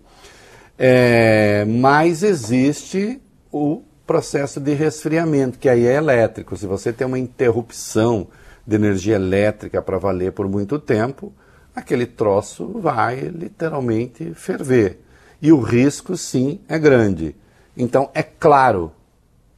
[0.78, 6.56] É, mas existe o processo de resfriamento, que aí é elétrico.
[6.56, 8.28] Se você tem uma interrupção
[8.66, 11.34] de energia elétrica para valer por muito tempo,
[11.76, 15.00] aquele troço vai literalmente ferver.
[15.42, 17.36] E o risco, sim, é grande.
[17.76, 18.92] Então, é claro,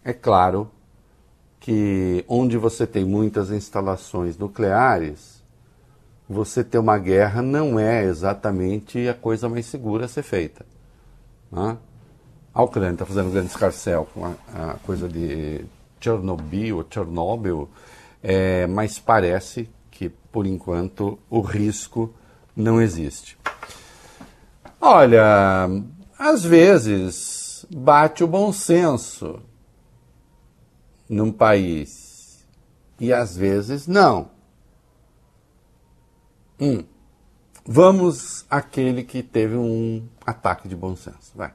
[0.03, 0.69] é claro
[1.59, 5.41] que onde você tem muitas instalações nucleares,
[6.27, 10.65] você ter uma guerra não é exatamente a coisa mais segura a ser feita.
[11.51, 11.77] Né?
[12.53, 15.65] A Ucrânia está fazendo um grande escarcel com a, a, coisa de
[15.99, 17.69] Chernobyl, Chernobyl,
[18.21, 19.69] é, mas parece
[20.33, 22.11] por enquanto, o risco
[22.55, 23.37] não existe.
[24.81, 25.67] Olha,
[26.17, 29.39] às vezes bate o bom senso
[31.07, 32.43] num país
[32.99, 34.31] e às vezes não.
[36.59, 36.83] Hum.
[37.65, 41.31] Vamos àquele que teve um ataque de bom senso.
[41.35, 41.53] Vai.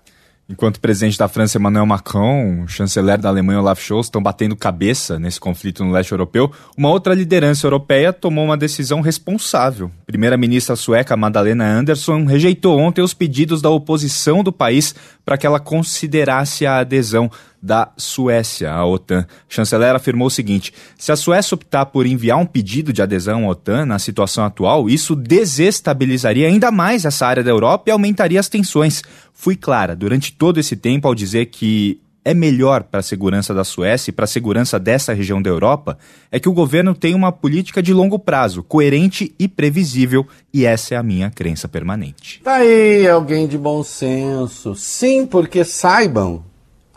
[0.51, 4.57] Enquanto o presidente da França, Emmanuel Macron, o chanceler da Alemanha, Olaf Scholz, estão batendo
[4.57, 9.91] cabeça nesse conflito no leste europeu, uma outra liderança europeia tomou uma decisão responsável.
[10.07, 15.61] Primeira-ministra sueca Madalena Andersson rejeitou ontem os pedidos da oposição do país para que ela
[15.61, 17.31] considerasse a adesão
[17.61, 19.21] da Suécia à OTAN.
[19.21, 23.47] A chanceler afirmou o seguinte: se a Suécia optar por enviar um pedido de adesão
[23.47, 28.41] à OTAN na situação atual, isso desestabilizaria ainda mais essa área da Europa e aumentaria
[28.41, 29.03] as tensões.
[29.33, 33.65] Fui clara durante todo esse tempo ao dizer que é melhor para a segurança da
[33.65, 35.97] Suécia e para a segurança dessa região da Europa
[36.31, 40.95] é que o governo tenha uma política de longo prazo, coerente e previsível, e essa
[40.95, 42.43] é a minha crença permanente.
[42.45, 44.75] Tá aí alguém de bom senso.
[44.75, 46.45] Sim, porque saibam,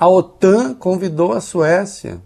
[0.01, 2.19] a OTAN convidou a Suécia.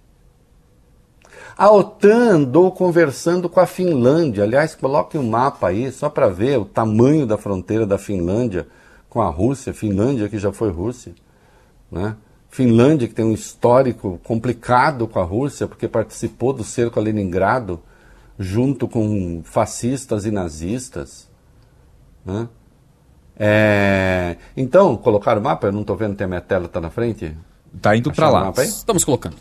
[1.58, 4.46] A OTAN andou conversando com a Finlândia.
[4.46, 8.66] Aliás, coloque um mapa aí só para ver o tamanho da fronteira da Finlândia
[9.10, 11.14] com a Rússia, Finlândia que já foi Rússia,
[11.92, 12.16] né?
[12.50, 17.82] Finlândia, que tem um histórico complicado com a Rússia, porque participou do cerco a Leningrado
[18.40, 21.30] junto com fascistas e nazistas.
[22.24, 22.48] Né?
[23.38, 25.68] É, então, colocaram o mapa?
[25.68, 27.36] Eu não estou vendo, tem a minha tela, está na frente?
[27.82, 28.46] Tá indo para lá.
[28.46, 28.68] mapa aí?
[28.68, 29.36] Estamos colocando.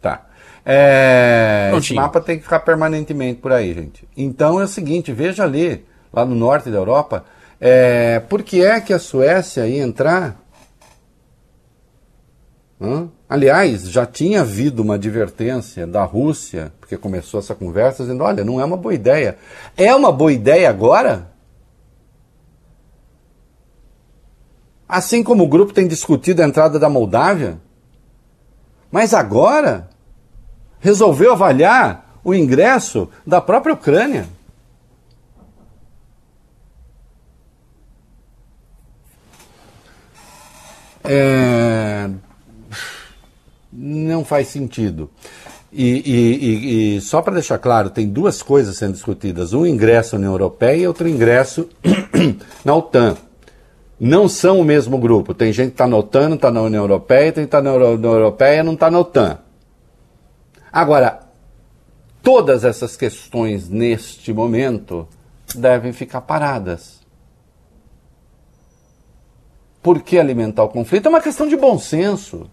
[0.00, 0.26] Tá.
[0.64, 4.06] É, esse mapa tem que ficar permanentemente por aí, gente.
[4.16, 7.24] Então é o seguinte, veja ali, lá no norte da Europa,
[7.60, 10.36] é, por que é que a Suécia ia entrar?
[12.80, 13.08] Hã?
[13.28, 18.60] Aliás, já tinha havido uma advertência da Rússia, porque começou essa conversa, dizendo, olha, não
[18.60, 19.36] é uma boa ideia.
[19.76, 21.30] É uma boa ideia agora?
[24.88, 27.60] Assim como o grupo tem discutido a entrada da Moldávia?
[28.90, 29.88] Mas agora
[30.80, 34.26] resolveu avaliar o ingresso da própria Ucrânia.
[41.04, 42.08] É,
[43.72, 45.10] Não faz sentido.
[45.70, 50.14] E, e- e- e só para deixar claro, tem duas coisas sendo discutidas: um ingresso
[50.14, 51.68] na União Europeia e outro ingresso
[52.64, 53.16] na OTAN
[53.98, 55.34] não são o mesmo grupo.
[55.34, 57.72] Tem gente que está na OTAN, não está na União Europeia, tem que está na
[57.72, 59.38] na Europeia, não está na OTAN.
[60.72, 61.20] Agora,
[62.22, 65.08] todas essas questões neste momento
[65.54, 67.00] devem ficar paradas.
[69.82, 71.06] Por que alimentar o conflito?
[71.06, 72.50] É uma questão de bom senso.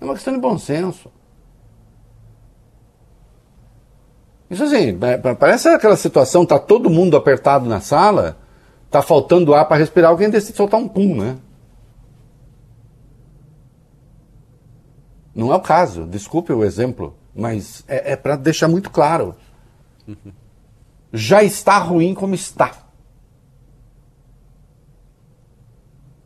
[0.00, 1.10] É uma questão de bom senso.
[4.54, 8.36] Isso assim, pa- pa- parece aquela situação, tá todo mundo apertado na sala,
[8.88, 11.36] tá faltando ar para respirar, alguém decide soltar um pum, né?
[15.34, 19.34] Não é o caso, desculpe o exemplo, mas é, é para deixar muito claro.
[21.12, 22.70] Já está ruim como está.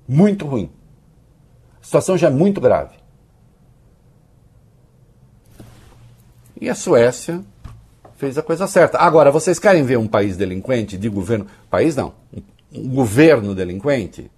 [0.07, 0.71] Muito ruim.
[1.81, 2.97] A situação já é muito grave.
[6.61, 7.43] E a Suécia
[8.19, 8.99] fez a coisa certa.
[8.99, 11.47] Agora, vocês querem ver um país delinquente de governo?
[11.71, 12.13] País não.
[12.73, 14.31] Um, governo delinquente?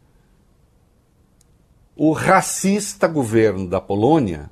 [1.96, 4.50] O racista governo da Polônia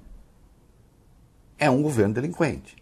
[1.58, 2.76] é um governo delinquente.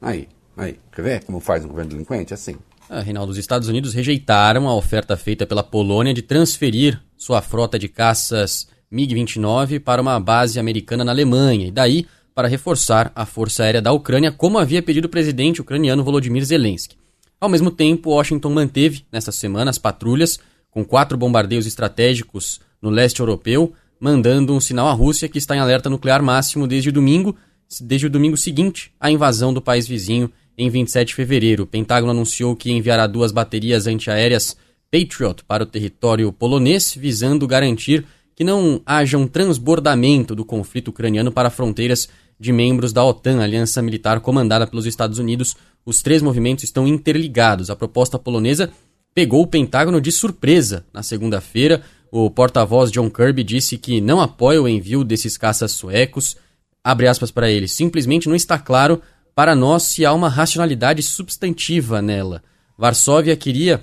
[0.00, 0.78] Aí, aí.
[0.92, 2.34] Quer ver como faz um governo delinquente?
[2.34, 2.56] Assim.
[2.88, 7.78] Ah, Reinaldo, os Estados Unidos rejeitaram a oferta feita pela Polônia de transferir sua frota
[7.78, 13.62] de caças MiG-29 para uma base americana na Alemanha, e daí para reforçar a força
[13.62, 16.96] aérea da Ucrânia, como havia pedido o presidente ucraniano Volodymyr Zelensky.
[17.40, 20.38] Ao mesmo tempo, Washington manteve, nesta semana, as patrulhas,
[20.70, 25.60] com quatro bombardeios estratégicos no leste europeu, mandando um sinal à Rússia que está em
[25.60, 27.36] alerta nuclear máximo desde o domingo,
[27.80, 31.62] desde o domingo seguinte à invasão do país vizinho em 27 de fevereiro.
[31.62, 34.56] O Pentágono anunciou que enviará duas baterias antiaéreas
[34.90, 38.04] Patriot para o território polonês, visando garantir
[38.36, 42.08] que não haja um transbordamento do conflito ucraniano para fronteiras
[42.44, 45.56] de membros da OTAN, aliança militar comandada pelos Estados Unidos.
[45.84, 47.70] Os três movimentos estão interligados.
[47.70, 48.70] A proposta polonesa
[49.14, 50.84] pegou o Pentágono de surpresa.
[50.92, 56.36] Na segunda-feira, o porta-voz John Kirby disse que não apoia o envio desses caças suecos.
[56.84, 57.66] Abre aspas para ele.
[57.66, 59.00] Simplesmente não está claro
[59.34, 62.42] para nós se há uma racionalidade substantiva nela.
[62.76, 63.82] Varsóvia queria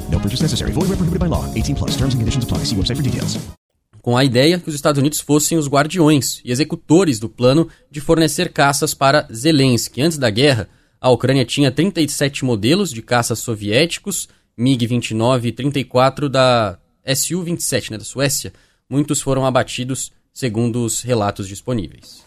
[0.21, 0.73] Purchase necessary.
[0.73, 1.45] Void where prohibited by law.
[1.53, 1.91] 18 plus.
[1.91, 2.65] Terms and conditions apply.
[2.65, 3.39] See website for details.
[4.01, 8.01] com a ideia que os Estados Unidos fossem os guardiões e executores do plano de
[8.01, 10.01] fornecer caças para Zelensky.
[10.01, 10.67] Antes da guerra,
[10.99, 16.77] a Ucrânia tinha 37 modelos de caças soviéticos, MiG-29 e 34 da
[17.15, 18.51] Su-27, né, da Suécia.
[18.89, 22.23] Muitos foram abatidos, segundo os relatos disponíveis.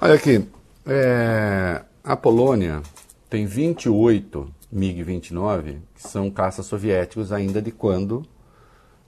[0.00, 0.44] Olha aqui,
[0.86, 2.82] é, a Polônia
[3.28, 8.26] tem 28 MiG-29, que são caças soviéticos ainda de quando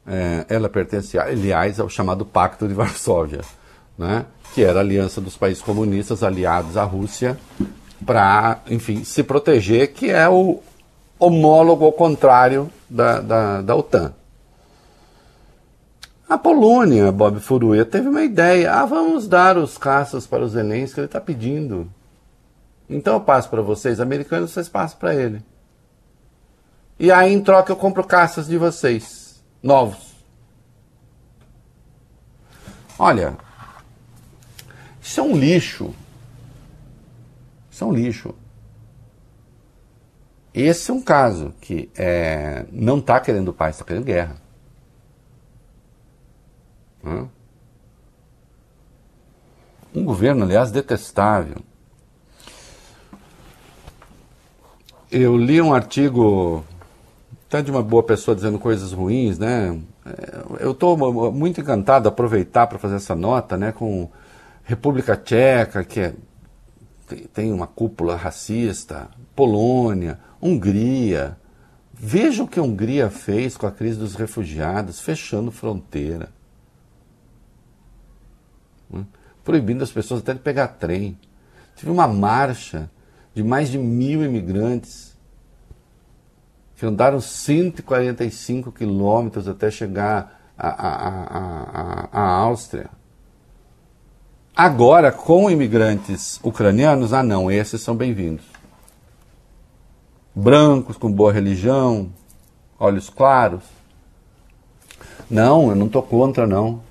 [0.06, 3.42] é, ela pertencia, aliás, ao chamado Pacto de Varsóvia.
[3.98, 7.36] né, que era a aliança dos países comunistas aliados à Rússia,
[8.06, 10.62] para, enfim, se proteger, que é o
[11.18, 14.14] homólogo ao contrário da, da, da OTAN.
[16.28, 18.72] A Polônia, Bob Furuia, teve uma ideia.
[18.72, 21.90] Ah, vamos dar os caças para os Zelensky, que ele está pedindo.
[22.88, 25.42] Então eu passo para vocês, americanos, vocês passam para ele.
[26.98, 30.14] E aí, em troca, eu compro caças de vocês, novos.
[32.98, 33.36] Olha,
[35.00, 35.94] isso é um lixo.
[37.70, 38.34] Isso é um lixo.
[40.52, 44.36] Esse é um caso que é, não está querendo paz, está querendo guerra.
[49.94, 51.58] Um governo, aliás, detestável.
[55.10, 56.64] Eu li um artigo
[57.48, 59.80] até de uma boa pessoa dizendo coisas ruins, né?
[60.06, 60.96] É, eu estou
[61.32, 63.72] muito encantado aproveitar para fazer essa nota, né?
[63.72, 64.08] Com
[64.62, 66.14] República Tcheca, que é,
[67.32, 71.36] tem uma cúpula racista, Polônia, Hungria.
[71.92, 76.30] Veja o que a Hungria fez com a crise dos refugiados, fechando fronteira
[78.90, 79.04] né?
[79.44, 81.18] proibindo as pessoas até de pegar trem.
[81.76, 82.90] Tive uma marcha
[83.34, 85.07] de mais de mil imigrantes
[86.78, 92.88] que andaram 145 quilômetros até chegar à Áustria.
[94.56, 98.44] Agora, com imigrantes ucranianos, ah não, esses são bem-vindos.
[100.34, 102.10] Brancos, com boa religião,
[102.78, 103.64] olhos claros.
[105.28, 106.88] Não, eu não estou contra, não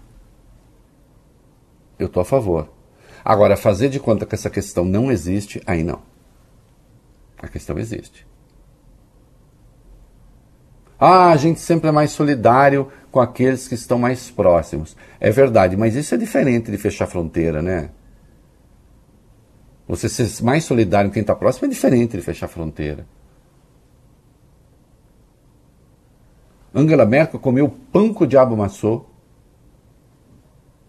[1.98, 2.70] eu estou a favor.
[3.24, 6.02] Agora, fazer de conta que essa questão não existe, aí não.
[7.38, 8.27] A questão existe.
[11.00, 14.96] Ah, a gente sempre é mais solidário com aqueles que estão mais próximos.
[15.20, 17.90] É verdade, mas isso é diferente de fechar fronteira, né?
[19.88, 23.06] Você ser mais solidário com quem está próximo é diferente de fechar fronteira.
[26.74, 29.10] Angela Merkel comeu pão que o diabo amassou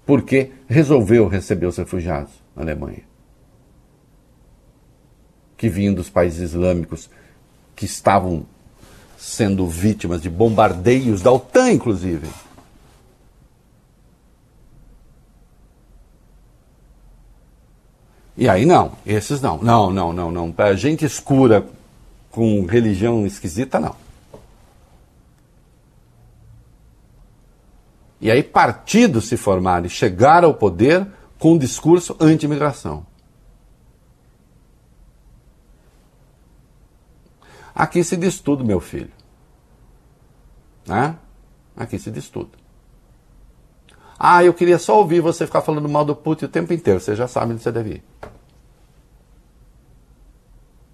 [0.04, 3.02] porque resolveu receber os refugiados na Alemanha,
[5.56, 7.11] que vinham dos países islâmicos
[7.76, 8.46] que estavam
[9.18, 12.28] sendo vítimas de bombardeios da OTAN, inclusive.
[18.36, 19.58] E aí não, esses não.
[19.58, 20.52] Não, não, não, não.
[20.52, 21.66] Para gente escura
[22.30, 23.96] com religião esquisita, não.
[28.20, 31.04] E aí partidos se formaram e chegaram ao poder
[31.38, 33.04] com discurso anti-imigração.
[37.79, 39.12] Aqui se diz tudo, meu filho.
[40.85, 41.16] Né?
[41.76, 42.51] Aqui se diz tudo.
[44.18, 46.99] Ah, eu queria só ouvir você ficar falando mal do Putin o tempo inteiro.
[46.99, 48.05] Você já sabe onde você deve ir.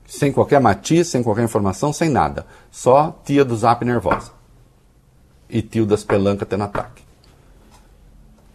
[0.07, 2.47] Sem qualquer matiz, sem qualquer informação, sem nada.
[2.71, 4.33] Só tia do zap nervosa.
[5.49, 7.03] E tio das pelancas tendo ataque.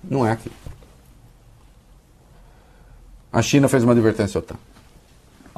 [0.04, 0.52] Não é aqui.
[3.34, 4.44] A China fez uma advertência à.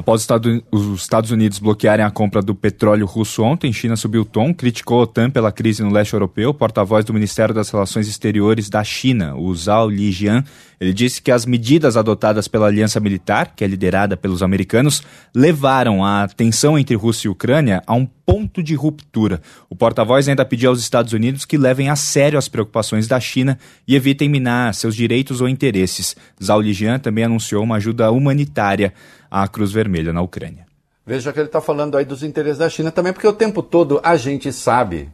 [0.01, 0.27] Após
[0.71, 4.99] os Estados Unidos bloquearem a compra do petróleo russo ontem, China subiu o tom, criticou
[4.99, 6.51] a OTAN pela crise no leste europeu.
[6.55, 10.43] Porta-voz do Ministério das Relações Exteriores da China, o Zhao Lijian,
[10.79, 15.03] ele disse que as medidas adotadas pela aliança militar, que é liderada pelos americanos,
[15.35, 19.39] levaram a tensão entre Rússia e Ucrânia a um ponto de ruptura.
[19.69, 23.59] O porta-voz ainda pediu aos Estados Unidos que levem a sério as preocupações da China
[23.87, 26.15] e evitem minar seus direitos ou interesses.
[26.43, 28.91] Zhao Lijian também anunciou uma ajuda humanitária
[29.31, 30.65] à Cruz Vermelha na Ucrânia.
[31.05, 34.01] Veja que ele está falando aí dos interesses da China também, porque o tempo todo
[34.03, 35.09] a gente sabe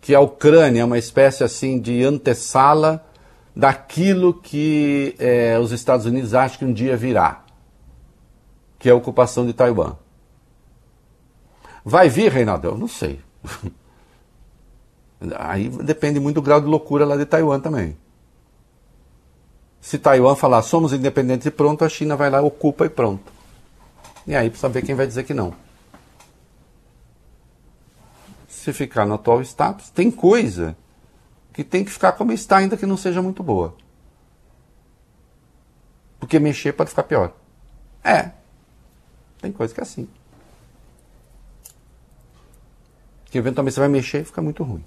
[0.00, 3.04] que a Ucrânia é uma espécie assim de antessala
[3.54, 7.44] daquilo que é, os Estados Unidos acham que um dia virá,
[8.78, 9.96] que é a ocupação de Taiwan.
[11.84, 12.68] Vai vir, Reinaldo?
[12.68, 13.20] Eu não sei.
[15.36, 17.96] Aí depende muito do grau de loucura lá de Taiwan também.
[19.80, 23.32] Se Taiwan falar somos independentes e pronto, a China vai lá, ocupa e pronto.
[24.26, 25.54] E aí precisa ver quem vai dizer que não.
[28.48, 30.76] Se ficar no atual status, tem coisa
[31.52, 33.74] que tem que ficar como está, ainda que não seja muito boa.
[36.20, 37.32] Porque mexer pode ficar pior.
[38.04, 38.32] É.
[39.40, 40.08] Tem coisa que é assim.
[43.26, 44.84] Que eventualmente você vai mexer e fica muito ruim.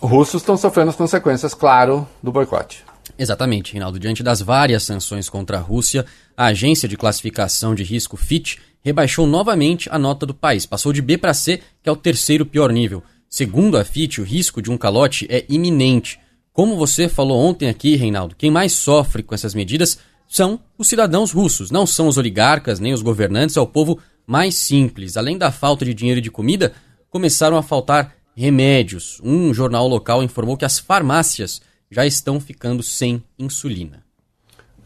[0.00, 2.84] Russos estão sofrendo as consequências, claro, do boicote.
[3.18, 3.98] Exatamente, Rinaldo.
[3.98, 9.26] Diante das várias sanções contra a Rússia, a agência de classificação de risco Fitch rebaixou
[9.26, 10.66] novamente a nota do país.
[10.66, 13.02] Passou de B para C, que é o terceiro pior nível.
[13.28, 16.18] Segundo a FIT, o risco de um calote é iminente.
[16.52, 19.98] Como você falou ontem aqui, Reinaldo, quem mais sofre com essas medidas
[20.28, 24.54] são os cidadãos russos, não são os oligarcas nem os governantes, é o povo mais
[24.56, 25.16] simples.
[25.16, 26.72] Além da falta de dinheiro e de comida,
[27.10, 29.20] começaram a faltar remédios.
[29.22, 31.60] Um jornal local informou que as farmácias
[31.90, 34.02] já estão ficando sem insulina.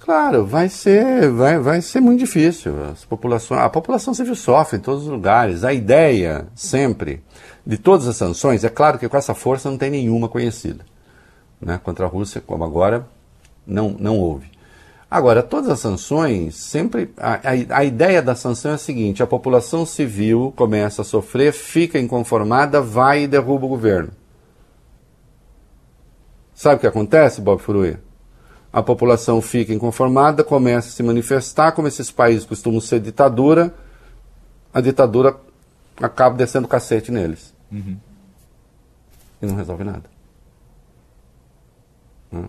[0.00, 2.74] Claro, vai ser, vai, vai ser muito difícil.
[2.84, 5.62] As populações, a população civil sofre em todos os lugares.
[5.62, 7.22] A ideia, sempre,
[7.64, 10.84] de todas as sanções, é claro que com essa força não tem nenhuma conhecida.
[11.60, 11.80] Né?
[11.82, 13.06] Contra a Rússia, como agora,
[13.64, 14.50] não, não houve.
[15.14, 17.14] Agora, todas as sanções, sempre.
[17.16, 21.52] A, a, a, ideia da sanção é a seguinte: a população civil começa a sofrer,
[21.52, 24.10] fica inconformada, vai e derruba o governo.
[26.52, 27.96] Sabe o que acontece, Bob Furui?
[28.72, 33.72] A população fica inconformada, começa a se manifestar, como esses países costumam ser ditadura,
[34.72, 35.36] a ditadura
[36.02, 37.54] acaba descendo cacete neles.
[37.70, 37.96] Uhum.
[39.40, 40.10] E não resolve nada.
[42.32, 42.48] Né?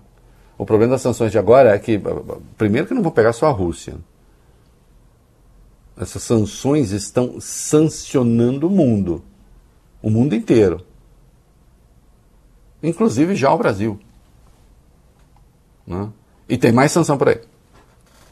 [0.57, 2.01] O problema das sanções de agora é que,
[2.57, 3.95] primeiro, que não vão pegar só a Rússia.
[5.97, 9.23] Essas sanções estão sancionando o mundo.
[10.01, 10.85] O mundo inteiro.
[12.81, 13.99] Inclusive já o Brasil.
[15.85, 16.09] Né?
[16.47, 17.41] E tem mais sanção por aí.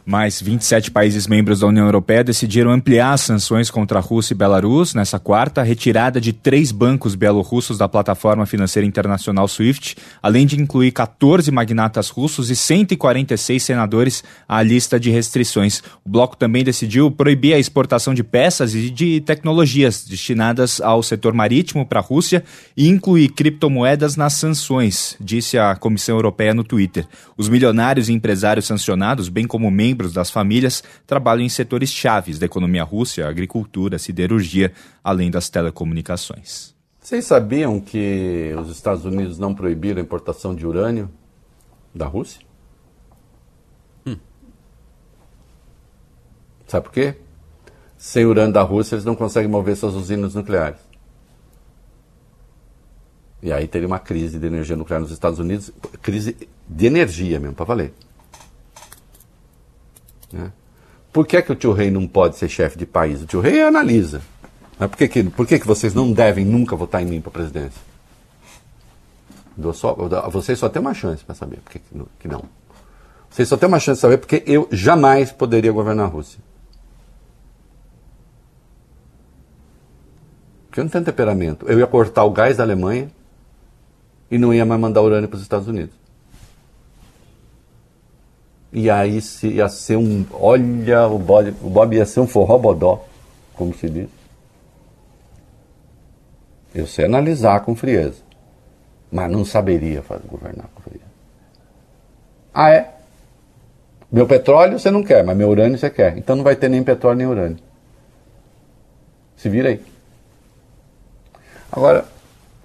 [0.05, 4.37] Mais 27 países membros da União Europeia decidiram ampliar as sanções contra a Rússia e
[4.37, 10.61] Belarus nessa quarta, retirada de três bancos bielorrussos da plataforma financeira internacional SWIFT, além de
[10.61, 15.81] incluir 14 magnatas russos e 146 senadores à lista de restrições.
[16.03, 21.33] O bloco também decidiu proibir a exportação de peças e de tecnologias destinadas ao setor
[21.33, 22.43] marítimo para a Rússia
[22.75, 27.07] e incluir criptomoedas nas sanções, disse a Comissão Europeia no Twitter.
[27.37, 32.39] Os milionários e empresários sancionados, bem como membros membros das famílias trabalham em setores chaves
[32.39, 34.73] da economia russa, agricultura, siderurgia,
[35.03, 36.73] além das telecomunicações.
[36.99, 41.09] Vocês sabiam que os Estados Unidos não proibiram a importação de urânio
[41.93, 42.41] da Rússia?
[44.05, 44.17] Hum.
[46.65, 47.15] Sabe por quê?
[47.97, 50.79] Sem urânio da Rússia, eles não conseguem mover suas usinas nucleares.
[53.41, 55.71] E aí teria uma crise de energia nuclear nos Estados Unidos,
[56.01, 56.35] crise
[56.67, 57.93] de energia mesmo, para valer.
[60.33, 60.51] Né?
[61.13, 63.21] Por que, é que o tio Rei não pode ser chefe de país?
[63.21, 64.21] O tio Rei analisa.
[64.77, 67.33] Por que, que, por que, que vocês não devem nunca votar em mim para a
[67.33, 67.81] presidência?
[69.73, 69.93] Só,
[70.31, 71.79] vocês só têm uma chance para saber por que,
[72.19, 72.43] que não.
[73.29, 76.39] Vocês só têm uma chance de saber porque eu jamais poderia governar a Rússia.
[80.67, 81.67] Porque eu não tenho temperamento.
[81.69, 83.11] Eu ia cortar o gás da Alemanha
[84.31, 85.95] e não ia mais mandar urânio para os Estados Unidos.
[88.73, 90.25] E aí se, ia ser um.
[90.31, 93.05] Olha, o Bob, o Bob ia ser um forró-bodó,
[93.53, 94.09] como se diz.
[96.73, 98.17] Eu sei analisar com frieza,
[99.11, 101.05] mas não saberia fazer, governar com frieza.
[102.51, 102.95] Ah, é?
[104.11, 106.17] Meu petróleo você não quer, mas meu urânio você quer.
[106.17, 107.59] Então não vai ter nem petróleo nem urânio.
[109.37, 109.81] Se vira aí.
[111.71, 112.05] Agora,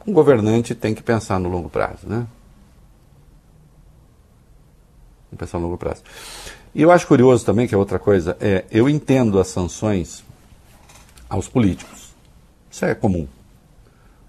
[0.06, 2.26] um governante tem que pensar no longo prazo, né?
[5.36, 6.02] Pensar a longo prazo.
[6.74, 10.24] E eu acho curioso também, que é outra coisa, é, eu entendo as sanções
[11.28, 12.14] aos políticos.
[12.70, 13.26] Isso é comum.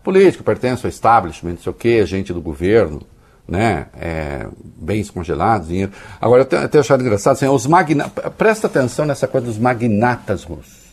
[0.03, 3.01] Político pertence ao establishment, não sei o quê, gente do governo,
[3.47, 3.87] né?
[3.99, 4.47] É,
[4.77, 5.91] bens congelados, dinheiro.
[6.19, 8.09] Agora, eu tenho, eu tenho achado engraçado, assim, os magna...
[8.09, 10.89] presta atenção nessa coisa dos magnatas russos.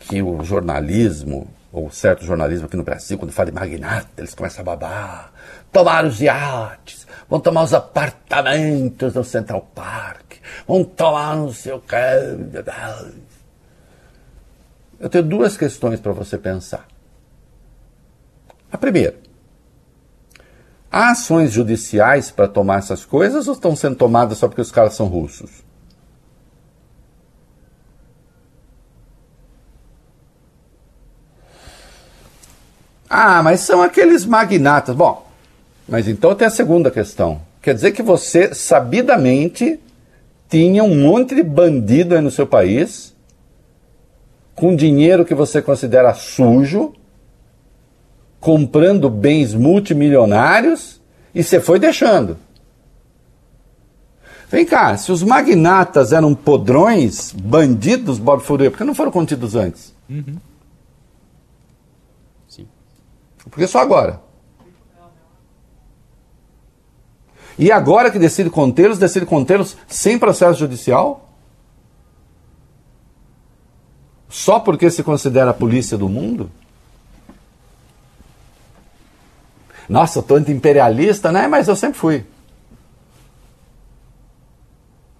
[0.00, 4.60] Que o jornalismo, ou certo jornalismo aqui no Brasil, quando fala de magnata, eles começam
[4.62, 5.32] a babar.
[5.72, 10.34] Tomar os iates, vão tomar os apartamentos no Central Park,
[10.68, 11.96] vão tomar no seu que.
[15.00, 16.86] Eu tenho duas questões para você pensar.
[18.70, 19.16] A primeira,
[20.90, 24.94] há ações judiciais para tomar essas coisas ou estão sendo tomadas só porque os caras
[24.94, 25.64] são russos?
[33.08, 34.96] Ah, mas são aqueles magnatas.
[34.96, 35.31] Bom,
[35.88, 37.40] mas então tem a segunda questão.
[37.60, 39.78] Quer dizer que você, sabidamente,
[40.48, 43.14] tinha um monte de bandido aí no seu país,
[44.54, 46.92] com dinheiro que você considera sujo,
[48.40, 51.00] comprando bens multimilionários,
[51.34, 52.36] e você foi deixando.
[54.50, 59.54] Vem cá, se os magnatas eram podrões, bandidos, Bob Furia, por que não foram contidos
[59.54, 59.94] antes?
[60.10, 60.36] Uhum.
[62.48, 62.66] Sim.
[63.50, 64.20] Por que só agora?
[67.62, 71.32] E agora que decide contê-los, decide contê-los sem processo judicial?
[74.28, 76.50] Só porque se considera a polícia do mundo?
[79.88, 81.46] Nossa, eu tô anti-imperialista, né?
[81.46, 82.26] Mas eu sempre fui.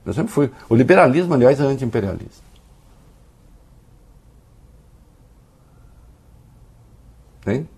[0.04, 0.50] Eu sempre fui.
[0.68, 2.42] O liberalismo, aliás, é anti-imperialista.
[7.42, 7.68] Tem?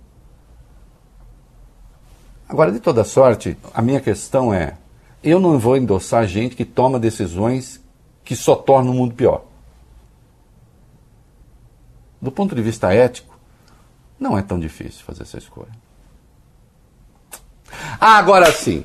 [2.55, 4.77] Agora, de toda sorte, a minha questão é:
[5.25, 7.83] eu não vou endossar gente que toma decisões
[8.23, 9.43] que só tornam o mundo pior.
[12.23, 13.37] Do ponto de vista ético,
[14.21, 15.73] não é tão difícil fazer essa escolha.
[17.99, 18.85] Ah, agora sim.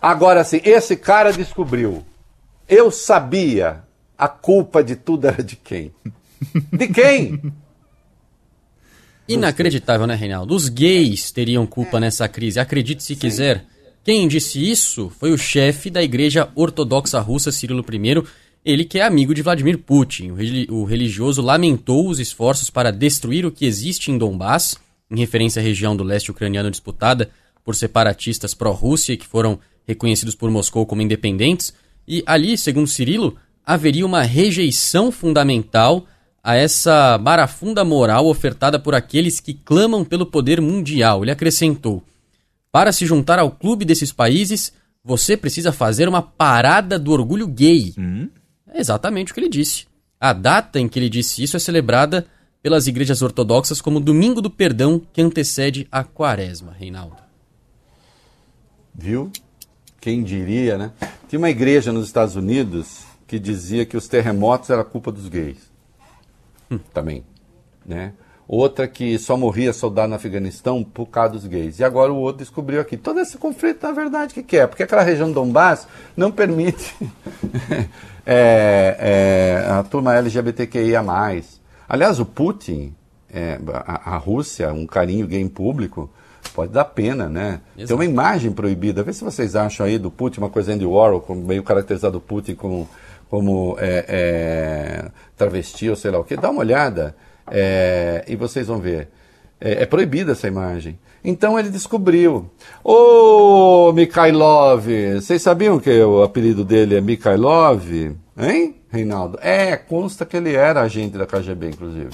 [0.00, 2.06] Agora sim, esse cara descobriu.
[2.68, 3.82] Eu sabia.
[4.16, 5.92] A culpa de tudo era de quem?
[6.72, 7.52] De quem?
[9.28, 10.54] Inacreditável, né, Reinaldo?
[10.54, 12.60] Os gays teriam culpa nessa crise.
[12.60, 13.64] Acredite se quiser.
[14.04, 18.22] Quem disse isso foi o chefe da Igreja Ortodoxa Russa, Cirilo I.
[18.64, 20.30] Ele que é amigo de Vladimir Putin.
[20.70, 24.76] O religioso lamentou os esforços para destruir o que existe em Donbass,
[25.10, 27.30] em referência à região do leste ucraniano disputada
[27.64, 31.74] por separatistas pró-Rússia que foram reconhecidos por Moscou como independentes.
[32.06, 36.06] E ali, segundo Cirilo, haveria uma rejeição fundamental
[36.46, 41.24] a essa barafunda moral ofertada por aqueles que clamam pelo poder mundial.
[41.24, 42.04] Ele acrescentou:
[42.70, 44.72] Para se juntar ao clube desses países,
[45.02, 47.92] você precisa fazer uma parada do orgulho gay.
[47.98, 48.28] Hum?
[48.72, 49.86] É exatamente o que ele disse.
[50.20, 52.24] A data em que ele disse isso é celebrada
[52.62, 57.16] pelas igrejas ortodoxas como Domingo do Perdão, que antecede a Quaresma, Reinaldo.
[58.94, 59.32] Viu?
[60.00, 60.92] Quem diria, né?
[61.28, 65.74] Tinha uma igreja nos Estados Unidos que dizia que os terremotos era culpa dos gays
[66.92, 67.24] também,
[67.84, 68.12] né?
[68.48, 71.80] Outra que só morria soldado no Afeganistão por causa dos gays.
[71.80, 72.96] E agora o outro descobriu aqui.
[72.96, 74.66] Todo esse conflito, na verdade, o que, que é?
[74.68, 76.94] Porque aquela região do Donbass não permite
[78.24, 78.96] é,
[79.64, 81.04] é, a turma LGBTQIA.
[81.88, 82.94] Aliás, o Putin,
[83.28, 86.08] é, a, a, Rússia, um carinho gay em público,
[86.54, 87.60] pode dar pena, né?
[87.76, 87.88] Exato.
[87.88, 89.02] Tem uma imagem proibida.
[89.02, 92.54] Vê se vocês acham aí do Putin, uma coisa Andy Warhol, meio caracterizado o Putin
[92.54, 92.88] como
[93.28, 97.14] como é, é, travesti ou sei lá o que, dá uma olhada
[97.50, 99.08] é, e vocês vão ver.
[99.60, 100.98] É, é, proibida essa imagem.
[101.24, 102.50] Então ele descobriu.
[102.84, 107.90] Ô, oh, Mikhailov, vocês sabiam que o apelido dele é Mikhailov?
[108.36, 109.38] Hein, Reinaldo?
[109.40, 112.10] É, consta que ele era agente da KGB, inclusive.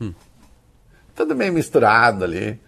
[0.00, 0.14] hum.
[1.14, 2.60] Tudo meio misturado ali,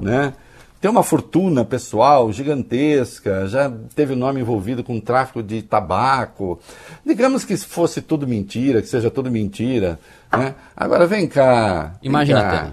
[0.00, 0.32] né?
[0.80, 6.58] Tem uma fortuna pessoal gigantesca, já teve o nome envolvido com tráfico de tabaco.
[7.04, 10.00] Digamos que fosse tudo mentira, que seja tudo mentira.
[10.32, 10.54] Né?
[10.74, 11.96] Agora vem cá.
[12.02, 12.72] Imagina cá.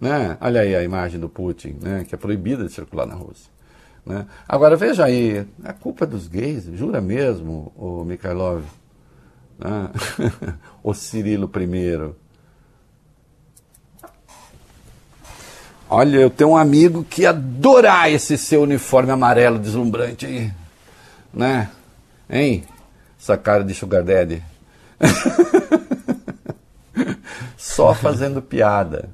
[0.00, 0.36] Né?
[0.40, 2.04] Olha aí a imagem do Putin, né?
[2.08, 3.48] que é proibida de circular na Rússia.
[4.04, 4.26] Né?
[4.48, 8.64] Agora veja aí, a culpa é dos gays, jura mesmo, o Mikhailov?
[9.58, 9.90] Né?
[10.82, 12.23] o Cirilo I.
[15.96, 20.52] Olha, eu tenho um amigo que adorar esse seu uniforme amarelo deslumbrante aí.
[21.32, 21.70] Né?
[22.28, 22.64] Hein?
[23.16, 24.42] Essa cara de sugar daddy.
[27.56, 29.08] Só fazendo piada.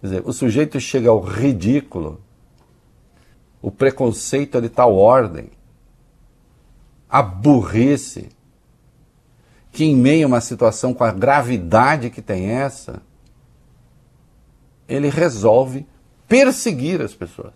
[0.00, 2.20] Quer dizer, o sujeito chega ao ridículo,
[3.60, 5.50] o preconceito é de tal ordem,
[7.10, 8.28] a burrice,
[9.72, 13.02] que em meio a uma situação com a gravidade que tem essa,
[14.88, 15.86] ele resolve
[16.26, 17.54] perseguir as pessoas.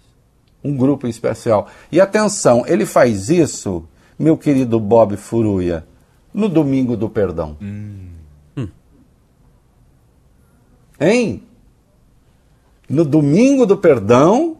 [0.62, 1.68] Um grupo especial.
[1.90, 5.86] E atenção, ele faz isso, meu querido Bob Furuia,
[6.32, 7.56] no domingo do perdão.
[7.60, 8.12] Hum.
[11.02, 11.42] Hein?
[12.88, 14.58] No domingo do perdão,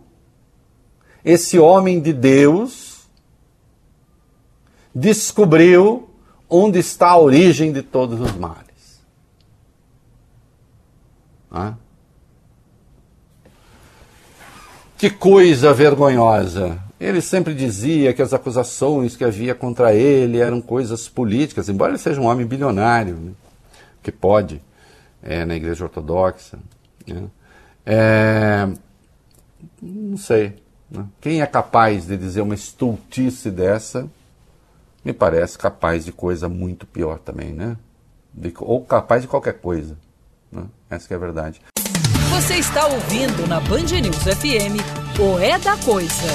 [1.25, 3.09] esse homem de Deus
[4.95, 6.11] descobriu
[6.49, 9.01] onde está a origem de todos os males.
[11.51, 11.75] Ah?
[15.03, 16.79] Que coisa vergonhosa!
[17.01, 21.99] Ele sempre dizia que as acusações que havia contra ele eram coisas políticas, embora ele
[21.99, 23.33] seja um homem bilionário, né?
[24.01, 24.63] que pode,
[25.21, 26.57] é, na Igreja Ortodoxa.
[27.05, 27.25] Né?
[27.85, 28.69] É,
[29.83, 30.63] não sei.
[30.89, 31.05] Né?
[31.21, 34.09] Quem é capaz de dizer uma estultice dessa,
[35.05, 37.77] me parece capaz de coisa muito pior também, né?
[38.33, 39.99] De, ou capaz de qualquer coisa.
[40.53, 40.63] Né?
[40.89, 41.61] Essa é a verdade.
[42.33, 44.81] Você está ouvindo na Band News FM
[45.21, 46.27] o É da Coisa.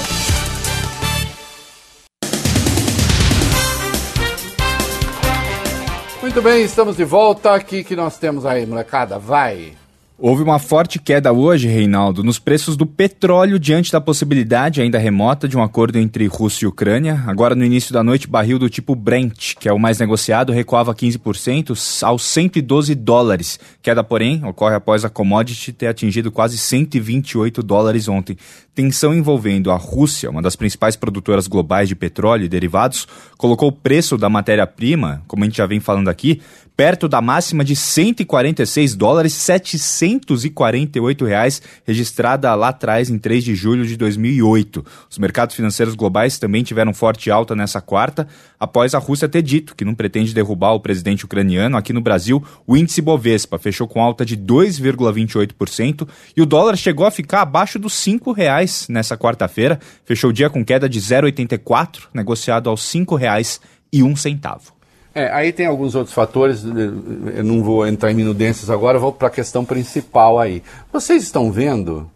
[6.22, 7.52] Muito bem, estamos de volta.
[7.52, 9.18] Aqui que nós temos aí, molecada.
[9.18, 9.77] Vai.
[10.20, 15.46] Houve uma forte queda hoje, Reinaldo, nos preços do petróleo diante da possibilidade ainda remota
[15.46, 17.22] de um acordo entre Rússia e Ucrânia.
[17.24, 20.92] Agora, no início da noite, barril do tipo Brent, que é o mais negociado, recuava
[20.92, 23.60] 15% aos 112 dólares.
[23.80, 28.36] Queda, porém, ocorre após a commodity ter atingido quase 128 dólares ontem.
[28.74, 33.06] Tensão envolvendo a Rússia, uma das principais produtoras globais de petróleo e derivados,
[33.36, 36.40] colocou o preço da matéria-prima, como a gente já vem falando aqui,
[36.78, 43.84] perto da máxima de 146 dólares 748 reais registrada lá atrás em 3 de julho
[43.84, 44.86] de 2008.
[45.10, 48.28] Os mercados financeiros globais também tiveram forte alta nessa quarta,
[48.60, 51.76] após a Rússia ter dito que não pretende derrubar o presidente ucraniano.
[51.76, 56.06] Aqui no Brasil, o índice Bovespa fechou com alta de 2,28%
[56.36, 60.48] e o dólar chegou a ficar abaixo dos R$ reais nessa quarta-feira, fechou o dia
[60.48, 63.60] com queda de 0,84, negociado aos R$ reais
[63.92, 64.77] e um centavo.
[65.14, 69.28] É, aí tem alguns outros fatores, eu não vou entrar em minudências agora, vou para
[69.28, 70.62] a questão principal aí.
[70.92, 72.10] Vocês estão vendo,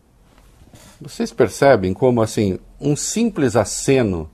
[1.00, 4.30] vocês percebem como assim, um simples aceno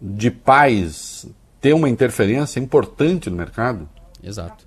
[0.00, 1.26] de paz
[1.60, 3.88] ter uma interferência importante no mercado?
[4.22, 4.66] Exato.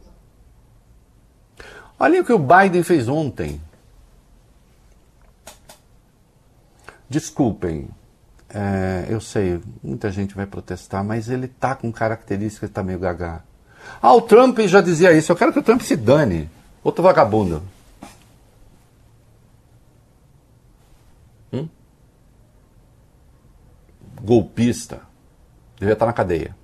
[2.00, 3.62] Olha o que o Biden fez ontem.
[7.10, 7.90] Desculpem,
[8.54, 13.44] é, eu sei, muita gente vai protestar, mas ele tá com características tá meio gaga.
[14.02, 16.50] Ah, o Trump já dizia isso, eu quero que o Trump se dane.
[16.84, 17.64] Outro vagabundo.
[21.54, 21.70] Hum?
[24.22, 25.02] Golpista.
[25.80, 26.56] Devia estar na cadeia.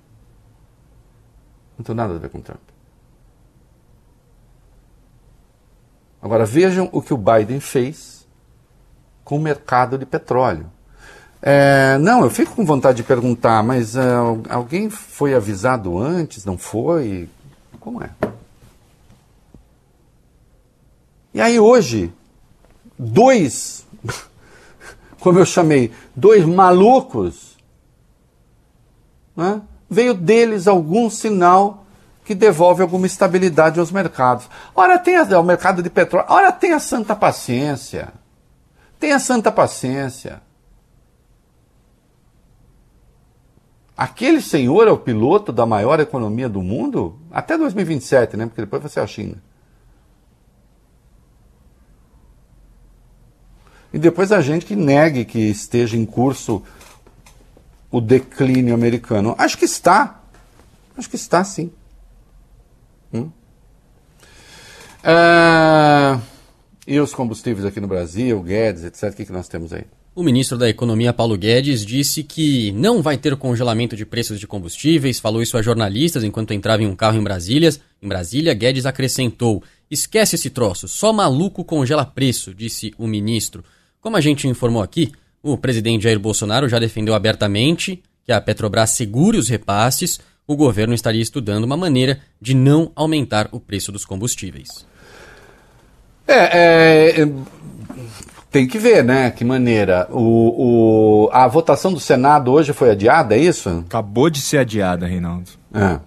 [1.76, 2.60] Não tem nada a ver com o Trump.
[6.20, 8.26] Agora vejam o que o Biden fez
[9.24, 10.70] com o mercado de petróleo.
[11.40, 14.02] É, não, eu fico com vontade de perguntar, mas é,
[14.48, 16.44] alguém foi avisado antes?
[16.44, 17.28] Não foi?
[17.78, 18.10] Como é?
[21.32, 22.12] E aí hoje,
[22.98, 23.86] dois,
[25.20, 27.56] como eu chamei, dois malucos,
[29.36, 31.84] né, veio deles algum sinal
[32.24, 34.48] que devolve alguma estabilidade aos mercados.
[34.74, 38.12] Ora, tem o mercado de petróleo, ora, tenha santa paciência.
[38.98, 40.42] Tenha santa paciência.
[43.98, 48.46] Aquele senhor é o piloto da maior economia do mundo até 2027, né?
[48.46, 49.42] Porque depois vai ser a China.
[53.92, 56.62] E depois a gente que negue que esteja em curso
[57.90, 59.34] o declínio americano.
[59.36, 60.20] Acho que está.
[60.96, 61.72] Acho que está sim.
[63.12, 63.32] Hum?
[65.02, 66.20] É...
[66.86, 69.12] E os combustíveis aqui no Brasil, Guedes, etc.
[69.12, 69.86] O que, que nós temos aí?
[70.18, 74.48] O ministro da Economia, Paulo Guedes, disse que não vai ter congelamento de preços de
[74.48, 77.70] combustíveis, falou isso a jornalistas enquanto entrava em um carro em Brasília.
[78.02, 83.64] Em Brasília, Guedes acrescentou: esquece esse troço, só maluco congela preço, disse o ministro.
[84.00, 88.90] Como a gente informou aqui, o presidente Jair Bolsonaro já defendeu abertamente que a Petrobras
[88.90, 94.04] segure os repasses, o governo estaria estudando uma maneira de não aumentar o preço dos
[94.04, 94.84] combustíveis.
[96.26, 97.26] É, é,
[98.50, 99.30] tem que ver, né?
[99.30, 100.08] Que maneira.
[100.10, 103.84] O, o, a votação do Senado hoje foi adiada, é isso?
[103.86, 105.50] Acabou de ser adiada, Reinaldo.
[105.74, 105.98] É.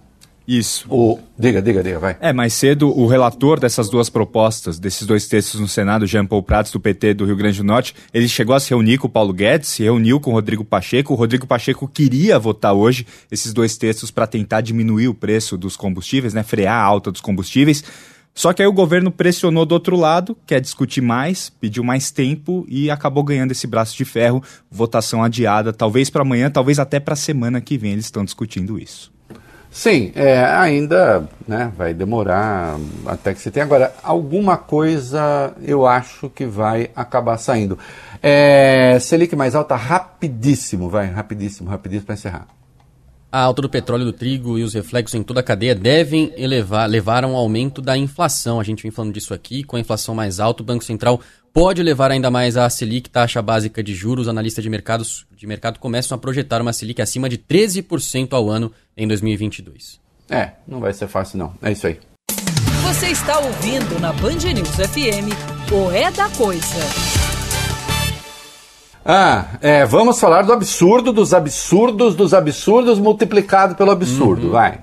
[0.46, 0.86] Isso.
[0.90, 2.16] O, diga, diga, diga, vai.
[2.20, 6.42] É, mais cedo, o relator dessas duas propostas, desses dois textos no Senado, Jean Paul
[6.42, 9.10] Prats, do PT do Rio Grande do Norte, ele chegou a se reunir com o
[9.10, 11.12] Paulo Guedes, se reuniu com o Rodrigo Pacheco.
[11.12, 15.76] O Rodrigo Pacheco queria votar hoje esses dois textos para tentar diminuir o preço dos
[15.76, 16.42] combustíveis, né?
[16.42, 17.84] Frear a alta dos combustíveis.
[18.34, 22.64] Só que aí o governo pressionou do outro lado, quer discutir mais, pediu mais tempo
[22.68, 27.12] e acabou ganhando esse braço de ferro, votação adiada, talvez para amanhã, talvez até para
[27.14, 29.12] a semana que vem eles estão discutindo isso.
[29.70, 32.76] Sim, é, ainda né, vai demorar
[33.06, 33.64] até que você tenha.
[33.64, 37.78] Agora, alguma coisa eu acho que vai acabar saindo.
[38.22, 42.46] É, Selic mais alta, rapidíssimo, vai, rapidíssimo, rapidíssimo para encerrar.
[43.32, 46.86] A alta do petróleo, do trigo e os reflexos em toda a cadeia devem elevar,
[46.86, 48.60] levar a um aumento da inflação.
[48.60, 49.64] A gente vem falando disso aqui.
[49.64, 51.18] Com a inflação mais alta, o Banco Central
[51.50, 54.28] pode levar ainda mais a Selic, taxa básica de juros.
[54.28, 58.70] Analistas de, mercados, de mercado começam a projetar uma Selic acima de 13% ao ano
[58.94, 59.98] em 2022.
[60.28, 61.54] É, não vai ser fácil não.
[61.62, 61.98] É isso aí.
[62.82, 65.32] Você está ouvindo na Band News FM
[65.72, 67.11] o É da Coisa.
[69.04, 74.46] Ah, é, vamos falar do absurdo, dos absurdos, dos absurdos multiplicado pelo absurdo.
[74.46, 74.52] Uhum.
[74.52, 74.78] Vai.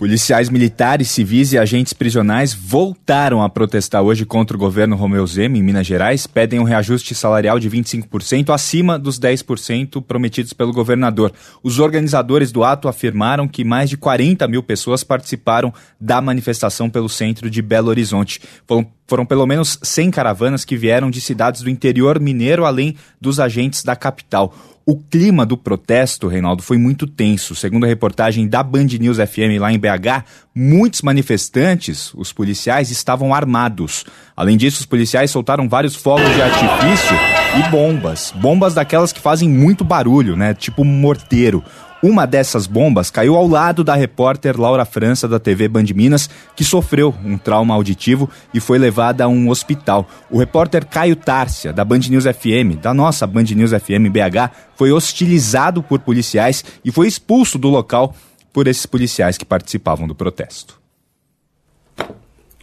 [0.00, 5.58] Policiais militares, civis e agentes prisionais voltaram a protestar hoje contra o governo Romeu Zema
[5.58, 11.30] em Minas Gerais, pedem um reajuste salarial de 25% acima dos 10% prometidos pelo governador.
[11.62, 17.10] Os organizadores do ato afirmaram que mais de 40 mil pessoas participaram da manifestação pelo
[17.10, 18.40] centro de Belo Horizonte.
[18.66, 23.40] Foram Foram pelo menos 100 caravanas que vieram de cidades do interior mineiro, além dos
[23.40, 24.54] agentes da capital.
[24.86, 27.56] O clima do protesto, Reinaldo, foi muito tenso.
[27.56, 33.34] Segundo a reportagem da Band News FM lá em BH, muitos manifestantes, os policiais, estavam
[33.34, 34.04] armados.
[34.36, 37.16] Além disso, os policiais soltaram vários fogos de artifício
[37.58, 38.32] e bombas.
[38.36, 40.54] Bombas daquelas que fazem muito barulho, né?
[40.54, 41.64] Tipo morteiro.
[42.02, 46.64] Uma dessas bombas caiu ao lado da repórter Laura França da TV Band Minas, que
[46.64, 50.08] sofreu um trauma auditivo e foi levada a um hospital.
[50.30, 54.92] O repórter Caio Tárcia, da Band News FM, da nossa Band News FM BH, foi
[54.92, 58.14] hostilizado por policiais e foi expulso do local
[58.50, 60.80] por esses policiais que participavam do protesto.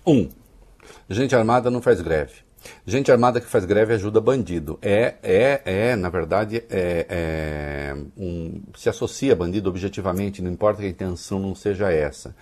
[0.05, 0.29] Um,
[1.07, 2.46] gente armada não faz greve.
[2.85, 4.77] Gente armada que faz greve ajuda bandido.
[4.81, 10.81] É, é, é na verdade, é, é um, se associa a bandido objetivamente, não importa
[10.81, 12.35] que a intenção não seja essa.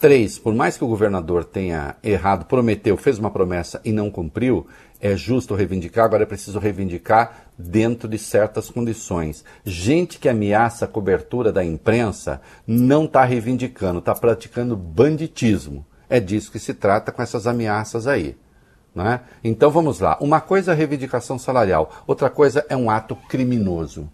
[0.00, 4.66] Três, por mais que o governador tenha errado, prometeu, fez uma promessa e não cumpriu,
[4.98, 9.44] é justo reivindicar, agora é preciso reivindicar dentro de certas condições.
[9.62, 15.84] Gente que ameaça a cobertura da imprensa não está reivindicando, está praticando banditismo.
[16.08, 18.36] É disso que se trata com essas ameaças aí.
[18.94, 19.20] Né?
[19.42, 20.18] Então vamos lá.
[20.20, 24.10] Uma coisa é reivindicação salarial, outra coisa é um ato criminoso.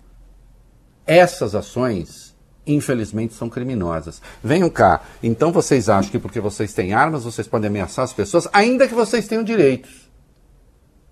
[1.07, 4.21] Essas ações, infelizmente, são criminosas.
[4.43, 5.03] Venham cá.
[5.23, 8.95] Então vocês acham que porque vocês têm armas, vocês podem ameaçar as pessoas, ainda que
[8.95, 10.11] vocês tenham direitos.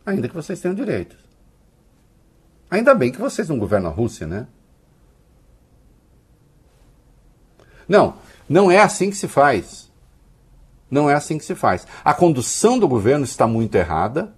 [0.04, 1.16] Ainda que vocês tenham direitos.
[2.70, 4.46] Ainda bem que vocês não governam a Rússia, né?
[7.88, 8.16] Não,
[8.48, 9.83] não é assim que se faz.
[10.94, 11.84] Não é assim que se faz.
[12.04, 14.32] A condução do governo está muito errada.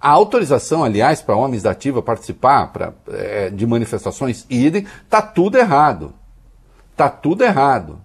[0.00, 5.56] A autorização, aliás, para homens da ativa participar pra, é, de manifestações, idem, está tudo
[5.56, 6.12] errado.
[6.90, 8.00] Está tudo errado.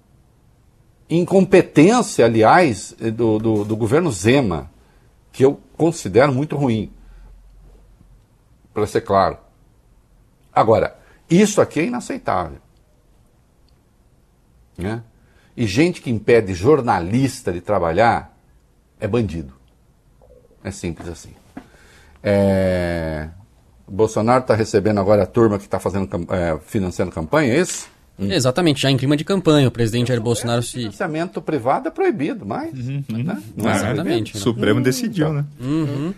[1.09, 4.69] Incompetência, aliás, do, do, do governo Zema,
[5.31, 6.93] que eu considero muito ruim.
[8.71, 9.39] Para ser claro.
[10.53, 10.95] Agora,
[11.27, 12.59] isso aqui é inaceitável.
[14.77, 15.01] Né?
[15.55, 18.35] E gente que impede jornalista de trabalhar
[18.99, 19.53] é bandido.
[20.63, 21.31] É simples assim.
[22.23, 23.29] É...
[23.87, 27.87] Bolsonaro está recebendo agora a turma que está fazendo é, financiando campanha, é isso?
[28.17, 28.31] Hum.
[28.31, 30.71] Exatamente, já em clima de campanha, o presidente Jair Bolsonaro é, se.
[30.73, 32.73] Financiamento privado é proibido, mas.
[32.73, 33.41] Uhum, né?
[33.55, 34.35] Não é Exatamente.
[34.35, 35.45] O Supremo hum, decidiu, né?
[35.59, 36.13] Uhum.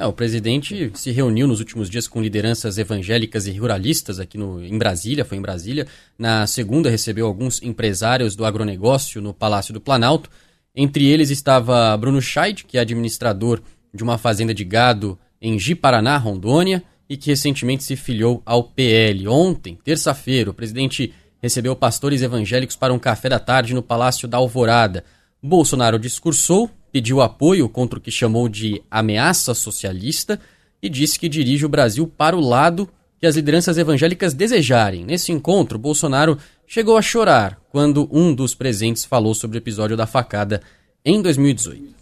[0.00, 4.64] É, o presidente se reuniu nos últimos dias com lideranças evangélicas e ruralistas aqui no,
[4.64, 5.88] em Brasília, foi em Brasília.
[6.16, 10.30] Na segunda, recebeu alguns empresários do agronegócio no Palácio do Planalto.
[10.72, 13.60] Entre eles estava Bruno Scheid, que é administrador
[13.92, 19.26] de uma fazenda de gado em Ji-Paraná, Rondônia, e que recentemente se filiou ao PL.
[19.26, 24.36] Ontem, terça-feira, o presidente recebeu pastores evangélicos para um café da tarde no Palácio da
[24.36, 25.02] Alvorada.
[25.42, 30.40] Bolsonaro discursou pediu apoio contra o que chamou de ameaça socialista
[30.82, 35.04] e disse que dirige o Brasil para o lado que as lideranças evangélicas desejarem.
[35.04, 40.06] Nesse encontro, Bolsonaro chegou a chorar quando um dos presentes falou sobre o episódio da
[40.06, 40.62] facada
[41.04, 41.97] em 2018.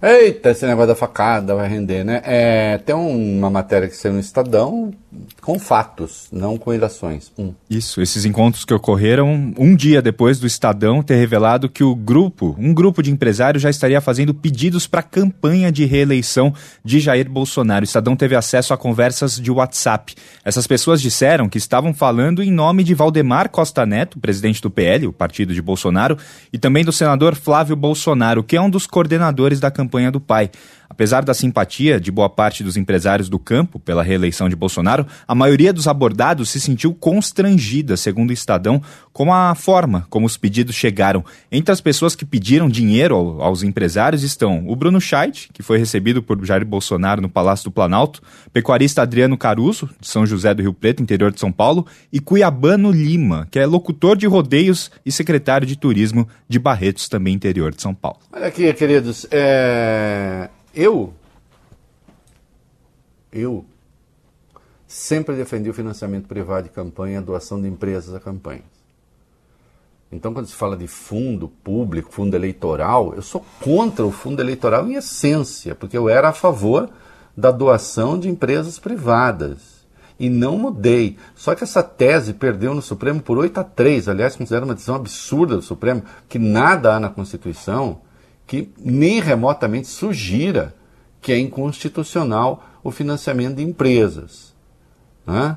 [0.00, 2.20] Eita, esse negócio da facada vai render, né?
[2.24, 4.92] É, tem uma matéria que saiu no Estadão
[5.40, 7.32] com fatos, não com ilações.
[7.70, 12.54] Isso, esses encontros que ocorreram um dia depois do Estadão ter revelado que o grupo,
[12.58, 16.52] um grupo de empresários já estaria fazendo pedidos para a campanha de reeleição
[16.84, 17.82] de Jair Bolsonaro.
[17.82, 20.14] O Estadão teve acesso a conversas de WhatsApp.
[20.44, 25.06] Essas pessoas disseram que estavam falando em nome de Valdemar Costa Neto, presidente do PL,
[25.06, 26.18] o partido de Bolsonaro,
[26.52, 30.50] e também do senador Flávio Bolsonaro, que é um dos coordenadores da campanha do pai.
[30.88, 35.34] Apesar da simpatia de boa parte dos empresários do campo pela reeleição de Bolsonaro, a
[35.34, 38.80] maioria dos abordados se sentiu constrangida, segundo o Estadão,
[39.12, 41.24] com a forma como os pedidos chegaram.
[41.50, 46.22] Entre as pessoas que pediram dinheiro aos empresários estão o Bruno Scheidt, que foi recebido
[46.22, 48.22] por Jair Bolsonaro no Palácio do Planalto,
[48.52, 52.90] pecuarista Adriano Caruso, de São José do Rio Preto, interior de São Paulo, e Cuiabano
[52.90, 57.82] Lima, que é locutor de rodeios e secretário de turismo de Barretos, também interior de
[57.82, 58.18] São Paulo.
[58.32, 60.48] Olha aqui, queridos, é...
[60.76, 61.14] Eu,
[63.32, 63.64] eu
[64.86, 68.76] sempre defendi o financiamento privado de campanha, a doação de empresas a campanhas.
[70.12, 74.86] Então, quando se fala de fundo público, fundo eleitoral, eu sou contra o fundo eleitoral
[74.86, 76.90] em essência, porque eu era a favor
[77.34, 79.76] da doação de empresas privadas.
[80.18, 81.16] E não mudei.
[81.34, 84.08] Só que essa tese perdeu no Supremo por 8 a 3.
[84.08, 88.00] Aliás, considero uma decisão absurda do Supremo, que nada há na Constituição
[88.46, 90.74] que nem remotamente sugira
[91.20, 94.54] que é inconstitucional o financiamento de empresas.
[95.26, 95.56] Né?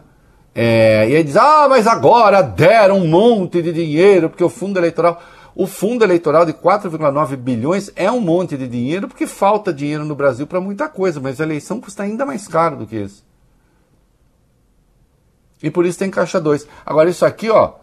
[0.55, 4.79] É, e aí diz, ah, mas agora deram um monte de dinheiro, porque o fundo
[4.79, 5.21] eleitoral.
[5.55, 10.15] O fundo eleitoral de 4,9 bilhões é um monte de dinheiro porque falta dinheiro no
[10.15, 13.25] Brasil para muita coisa, mas a eleição custa ainda mais caro do que isso.
[15.61, 16.65] E por isso tem caixa 2.
[16.85, 17.73] Agora, isso aqui, ó,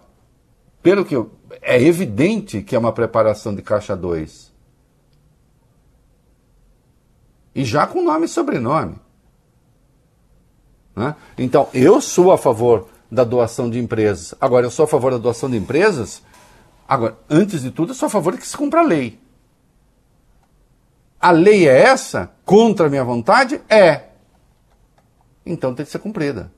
[0.82, 1.30] pelo que eu,
[1.60, 4.45] é evidente que é uma preparação de caixa 2.
[7.56, 8.96] E já com nome e sobrenome.
[10.94, 11.16] Né?
[11.38, 14.34] Então, eu sou a favor da doação de empresas.
[14.38, 16.22] Agora, eu sou a favor da doação de empresas.
[16.86, 19.18] Agora, antes de tudo, eu sou a favor de que se cumpra a lei.
[21.18, 22.30] A lei é essa?
[22.44, 23.58] Contra a minha vontade?
[23.70, 24.10] É.
[25.46, 26.52] Então tem que ser cumprida.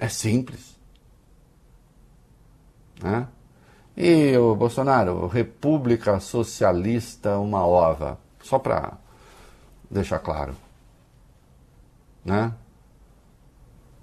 [0.00, 0.76] É simples.
[3.00, 3.28] Né?
[3.96, 8.18] E o Bolsonaro, República Socialista, uma ova.
[8.48, 8.94] Só para
[9.90, 10.56] deixar claro.
[12.24, 12.50] Né?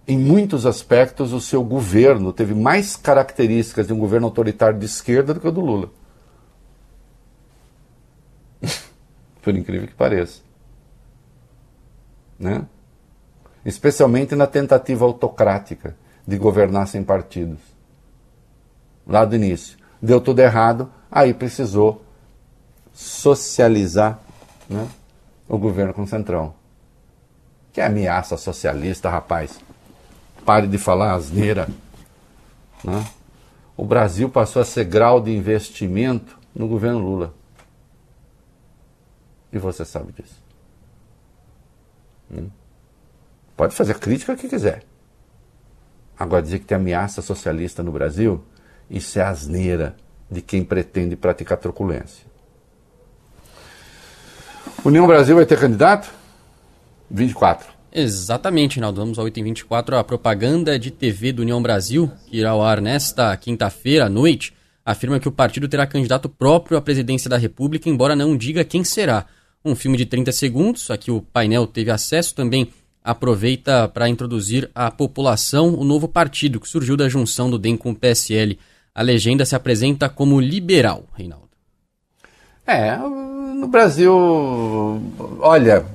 [0.08, 5.34] Em muitos aspectos, o seu governo teve mais características de um governo autoritário de esquerda
[5.34, 5.90] do que o do Lula.
[9.42, 10.42] Por incrível que pareça.
[12.38, 12.68] Né?
[13.66, 17.58] Especialmente na tentativa autocrática de governar sem partidos.
[19.08, 19.76] Lá do início.
[20.00, 22.06] Deu tudo errado, aí precisou
[22.94, 24.20] socializar
[24.70, 24.88] né,
[25.48, 26.54] o governo com o Centrão.
[27.72, 29.60] Que ameaça socialista, rapaz.
[30.46, 31.68] Pare de falar asneira.
[32.84, 33.06] Né?
[33.76, 37.34] O Brasil passou a ser grau de investimento no governo Lula.
[39.52, 40.42] E você sabe disso.
[42.32, 42.50] Hum?
[43.58, 44.84] Pode fazer crítica que quiser.
[46.18, 48.44] Agora, dizer que tem ameaça socialista no Brasil,
[48.90, 49.96] isso é asneira
[50.30, 52.26] de quem pretende praticar truculência.
[54.86, 56.14] União Brasil vai ter candidato?
[57.10, 57.68] 24.
[57.92, 59.02] Exatamente, Naldo.
[59.02, 59.98] Vamos ao item 24.
[59.98, 64.54] A propaganda de TV do União Brasil, que irá ao ar nesta quinta-feira à noite,
[64.86, 68.84] afirma que o partido terá candidato próprio à presidência da República, embora não diga quem
[68.84, 69.26] será.
[69.64, 72.70] Um filme de 30 segundos, aqui o painel teve acesso, também
[73.04, 77.90] aproveita para introduzir à população o novo partido que surgiu da junção do DEM com
[77.90, 78.60] o PSL.
[78.94, 81.50] A legenda se apresenta como liberal, Reinaldo.
[82.68, 82.98] É,
[83.56, 84.14] no Brasil,
[85.40, 85.86] olha,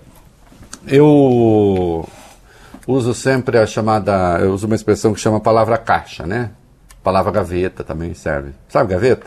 [0.87, 2.09] eu
[2.87, 6.51] uso sempre a chamada, eu uso uma expressão que chama palavra caixa, né?
[7.03, 8.53] Palavra gaveta também serve.
[8.69, 9.27] Sabe gaveta?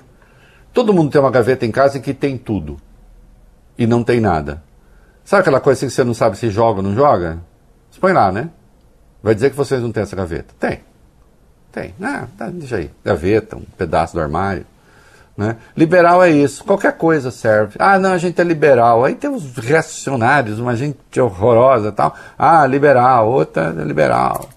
[0.73, 2.77] Todo mundo tem uma gaveta em casa que tem tudo
[3.77, 4.63] e não tem nada.
[5.23, 7.39] Sabe aquela coisa assim que você não sabe se joga ou não joga?
[7.89, 8.49] Você põe lá, né?
[9.21, 10.53] Vai dizer que vocês não têm essa gaveta.
[10.59, 10.81] Tem.
[11.71, 11.95] Tem.
[12.01, 12.91] Ah, tá, deixa aí.
[13.05, 14.65] Gaveta, um pedaço do armário.
[15.35, 15.57] Né?
[15.75, 17.75] Liberal é isso, qualquer coisa serve.
[17.79, 19.03] Ah, não, a gente é liberal.
[19.03, 22.15] Aí tem os reacionários, uma gente horrorosa tal.
[22.37, 24.47] Ah, liberal, outra é liberal.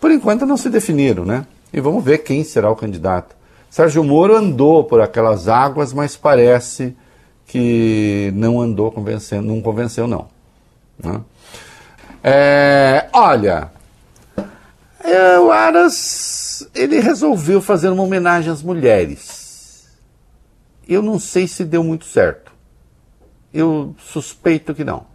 [0.00, 1.46] Por enquanto não se definiram, né?
[1.72, 3.36] E vamos ver quem será o candidato.
[3.68, 6.96] Sérgio Moro andou por aquelas águas, mas parece
[7.46, 10.28] que não andou convencendo, não convenceu não.
[10.98, 11.20] Né?
[12.24, 13.70] É, olha,
[15.42, 19.45] o Aras ele resolveu fazer uma homenagem às mulheres.
[20.86, 22.52] Eu não sei se deu muito certo.
[23.52, 25.06] Eu suspeito que não.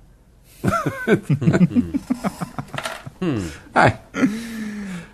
[3.74, 3.98] Ai.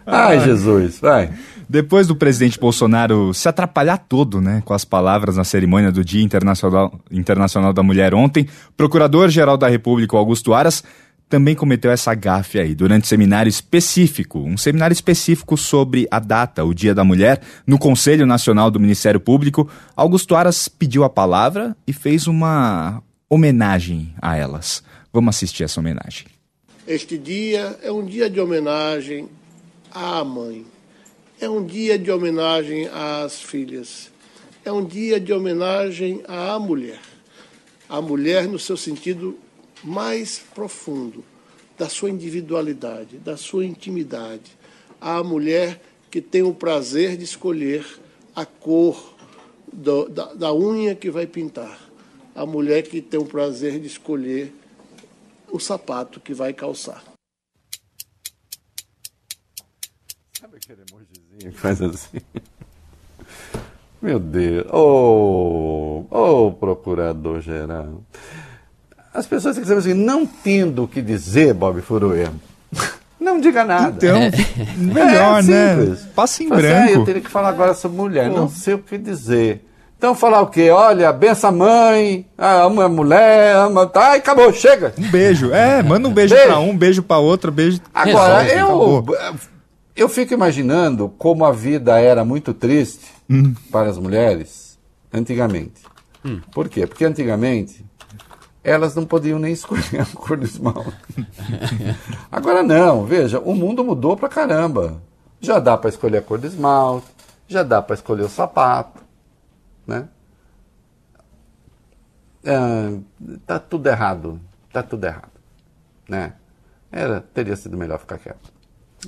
[0.06, 1.32] Ai, Jesus, vai.
[1.70, 6.24] Depois do presidente Bolsonaro se atrapalhar todo, né, com as palavras na cerimônia do Dia
[6.24, 8.48] Internacional, Internacional da Mulher ontem,
[8.78, 10.82] Procurador-Geral da República, Augusto Aras,
[11.30, 16.74] também cometeu essa gafe aí, durante seminário específico, um seminário específico sobre a data, o
[16.74, 21.92] Dia da Mulher, no Conselho Nacional do Ministério Público, Augusto Aras pediu a palavra e
[21.92, 24.82] fez uma homenagem a elas.
[25.12, 26.28] Vamos assistir essa homenagem.
[26.88, 29.28] Este dia é um dia de homenagem
[29.92, 30.66] à mãe,
[31.42, 34.10] é um dia de homenagem às filhas,
[34.64, 37.00] é um dia de homenagem à mulher.
[37.90, 39.38] A mulher no seu sentido
[39.84, 41.24] mais profundo
[41.78, 44.58] da sua individualidade, da sua intimidade.
[45.00, 47.86] A mulher que tem o prazer de escolher
[48.36, 49.16] a cor
[49.72, 51.80] do, da, da unha que vai pintar.
[52.36, 54.54] A mulher que tem o prazer de escolher
[55.52, 57.04] o sapato que vai calçar.
[60.40, 62.20] Sabe aquele emojizinho que faz assim?
[64.02, 64.66] Meu Deus.
[64.72, 68.04] Ô, oh, oh, procurador-geral.
[69.18, 72.28] As pessoas têm que saber assim, não tendo o que dizer, Bob Furuê,
[73.20, 73.96] não diga nada.
[73.98, 74.32] Então, é.
[74.78, 75.98] melhor, é, né?
[76.14, 76.68] Passa em branco.
[76.68, 78.38] Assim, ah, eu teria que falar agora sobre mulher, Pô.
[78.38, 79.66] não sei o que dizer.
[79.98, 80.70] Então falar o quê?
[80.70, 83.88] Olha, benção a mãe, ama a mulher, ama.
[83.88, 84.94] Tá, e acabou, chega.
[84.96, 85.52] Um beijo.
[85.52, 86.48] É, manda um beijo, beijo.
[86.48, 87.82] pra um, um beijo pra outro, beijo.
[87.92, 89.36] Agora, Resolve, eu,
[89.96, 93.56] eu fico imaginando como a vida era muito triste Hum.
[93.72, 94.78] para as mulheres
[95.12, 95.82] antigamente.
[96.24, 96.40] Hum.
[96.54, 96.86] Por quê?
[96.86, 97.84] Porque antigamente
[98.64, 101.28] elas não podiam nem escolher a cor do esmalte.
[102.32, 105.02] Agora não, veja, o mundo mudou pra caramba.
[105.40, 107.08] Já dá para escolher a cor do esmalte,
[107.48, 109.02] já dá para escolher o sapato,
[109.86, 110.08] né?
[112.46, 112.98] Ah,
[113.46, 114.40] tá tudo errado,
[114.72, 115.32] tá tudo errado,
[116.10, 116.34] né?
[116.92, 118.52] Era, teria sido melhor ficar quieto.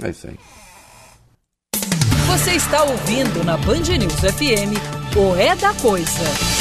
[0.01, 0.37] É isso aí.
[2.27, 4.77] Você está ouvindo na Band News FM
[5.17, 6.58] o É da Coisa.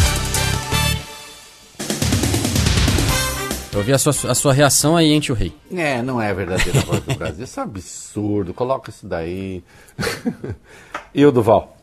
[3.78, 5.52] Eu vi a sua, a sua reação aí, hein, tio Rei?
[5.72, 7.44] É, não é a verdadeira voz do Brasil.
[7.44, 8.52] Isso é um absurdo.
[8.52, 9.62] Coloca isso daí.
[11.14, 11.76] e o Duval?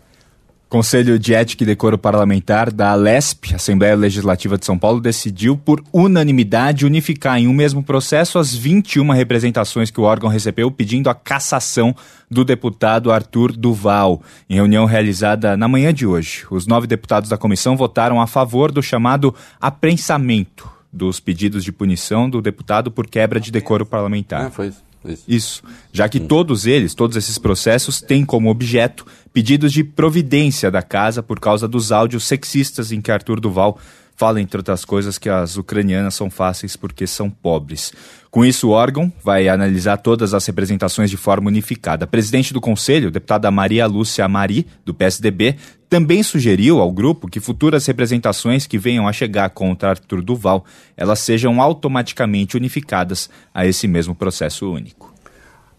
[0.68, 5.82] Conselho de Ética e Decoro Parlamentar da Alesp, Assembleia Legislativa de São Paulo, decidiu por
[5.93, 11.16] unanimidade unificar em um mesmo processo as 21 representações que o órgão recebeu pedindo a
[11.16, 11.96] cassação
[12.30, 14.22] do deputado Arthur Duval.
[14.50, 18.70] Em reunião realizada na manhã de hoje, os nove deputados da comissão votaram a favor
[18.70, 24.46] do chamado apensamento dos pedidos de punição do deputado por quebra de decoro parlamentar.
[24.46, 24.86] Ah, foi isso.
[25.06, 25.24] Isso.
[25.28, 30.82] Isso, já que todos eles, todos esses processos, têm como objeto pedidos de providência da
[30.82, 33.80] casa por causa dos áudios sexistas em que Arthur Duval
[34.16, 37.93] fala, entre outras coisas, que as ucranianas são fáceis porque são pobres.
[38.32, 42.05] Com isso, o órgão vai analisar todas as representações de forma unificada.
[42.05, 45.55] A presidente do conselho, deputada Maria Lúcia Mari, do PSDB,
[45.89, 50.66] também sugeriu ao grupo que futuras representações que venham a chegar contra Arthur Duval,
[50.97, 55.13] elas sejam automaticamente unificadas a esse mesmo processo único.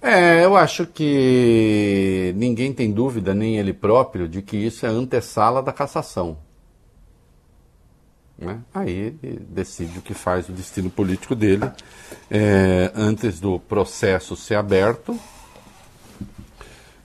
[0.00, 5.62] É, eu acho que ninguém tem dúvida, nem ele próprio, de que isso é antessala
[5.62, 6.38] da cassação.
[8.38, 8.60] Né?
[8.74, 11.70] Aí ele decide o que faz o destino político dele
[12.30, 15.18] é, antes do processo ser aberto.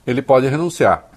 [0.06, 1.08] Ele pode renunciar,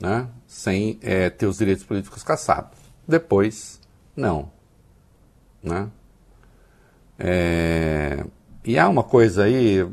[0.00, 0.28] né?
[0.46, 2.78] sem é, ter os direitos políticos cassados.
[3.06, 3.80] Depois,
[4.16, 4.50] não.
[5.62, 5.88] Né?
[7.18, 8.24] É,
[8.64, 9.86] e há uma coisa aí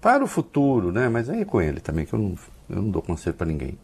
[0.00, 1.08] para o futuro, né?
[1.08, 2.38] mas aí é com ele também, que eu não,
[2.68, 3.78] eu não dou conselho para ninguém.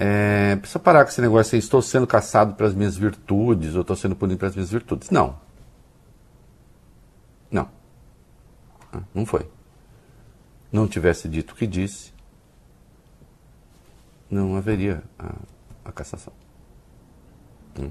[0.00, 3.96] É, precisa parar com esse negócio assim, estou sendo caçado pelas minhas virtudes, ou estou
[3.96, 5.10] sendo punido pelas minhas virtudes.
[5.10, 5.36] Não.
[7.50, 7.68] Não.
[8.92, 9.44] Ah, não foi.
[10.70, 12.12] Não tivesse dito o que disse,
[14.30, 15.34] não haveria a,
[15.86, 16.32] a cassação.
[17.80, 17.90] Hum.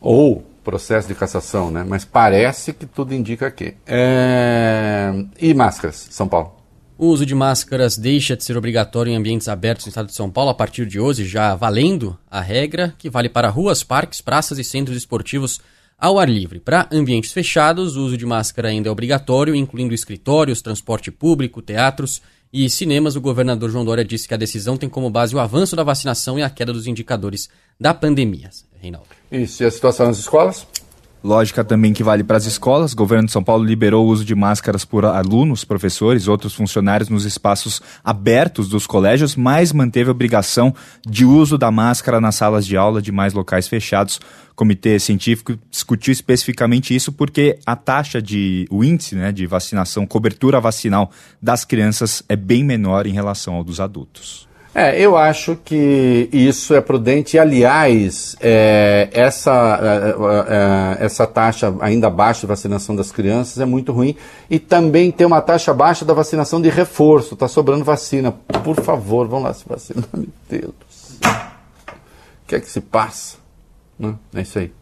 [0.00, 1.84] Ou processo de cassação, né?
[1.86, 3.76] Mas parece que tudo indica que.
[3.86, 5.12] É...
[5.38, 6.63] E máscaras, São Paulo?
[6.96, 10.30] O uso de máscaras deixa de ser obrigatório em ambientes abertos no estado de São
[10.30, 14.58] Paulo a partir de hoje, já valendo a regra que vale para ruas, parques, praças
[14.58, 15.60] e centros esportivos
[15.98, 16.60] ao ar livre.
[16.60, 22.22] Para ambientes fechados, o uso de máscara ainda é obrigatório, incluindo escritórios, transporte público, teatros
[22.52, 23.16] e cinemas.
[23.16, 26.38] O governador João Dória disse que a decisão tem como base o avanço da vacinação
[26.38, 28.50] e a queda dos indicadores da pandemia.
[28.80, 29.08] Reinaldo.
[29.32, 30.64] E a situação nas escolas?
[31.24, 32.92] Lógica também que vale para as escolas.
[32.92, 37.08] O governo de São Paulo liberou o uso de máscaras por alunos, professores, outros funcionários
[37.08, 42.66] nos espaços abertos dos colégios, mas manteve a obrigação de uso da máscara nas salas
[42.66, 44.20] de aula de mais locais fechados.
[44.52, 50.06] O comitê científico discutiu especificamente isso porque a taxa de o índice né, de vacinação,
[50.06, 51.10] cobertura vacinal
[51.40, 54.46] das crianças é bem menor em relação ao dos adultos.
[54.74, 57.38] É, eu acho que isso é prudente.
[57.38, 63.92] Aliás, é, essa, é, é, essa taxa ainda baixa de vacinação das crianças é muito
[63.92, 64.16] ruim.
[64.50, 67.34] E também tem uma taxa baixa da vacinação de reforço.
[67.34, 68.32] Está sobrando vacina.
[68.32, 70.08] Por favor, vão lá se vacinar.
[70.12, 71.30] Meu Deus do céu.
[72.42, 73.36] O que é que se passa?
[73.96, 74.72] Não, é isso aí.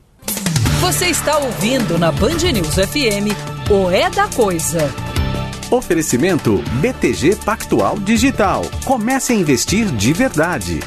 [0.80, 3.30] Você está ouvindo na Band News FM
[3.70, 5.11] o É da Coisa.
[5.72, 8.62] Oferecimento BTG Pactual Digital.
[8.84, 10.80] Comece a investir de verdade.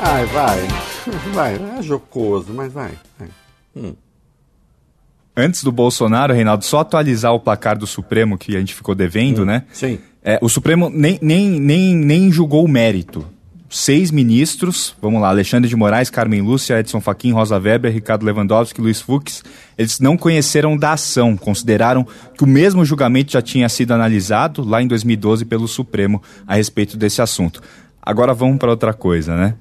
[0.00, 0.58] Ai, vai.
[1.32, 2.98] Vai, é jocoso, mas vai.
[3.16, 3.28] vai.
[3.76, 3.94] Hum.
[5.36, 9.42] Antes do Bolsonaro, Reinaldo, só atualizar o placar do Supremo que a gente ficou devendo,
[9.42, 9.64] Hum, né?
[9.72, 9.98] sim.
[10.22, 13.24] É, o Supremo nem, nem, nem, nem julgou o mérito.
[13.70, 18.80] Seis ministros, vamos lá, Alexandre de Moraes, Carmen Lúcia, Edson Fachin, Rosa Weber, Ricardo Lewandowski,
[18.80, 19.42] Luiz Fux,
[19.78, 22.04] eles não conheceram da ação, consideraram
[22.36, 26.96] que o mesmo julgamento já tinha sido analisado lá em 2012 pelo Supremo a respeito
[26.96, 27.62] desse assunto.
[28.02, 29.54] Agora vamos para outra coisa, né?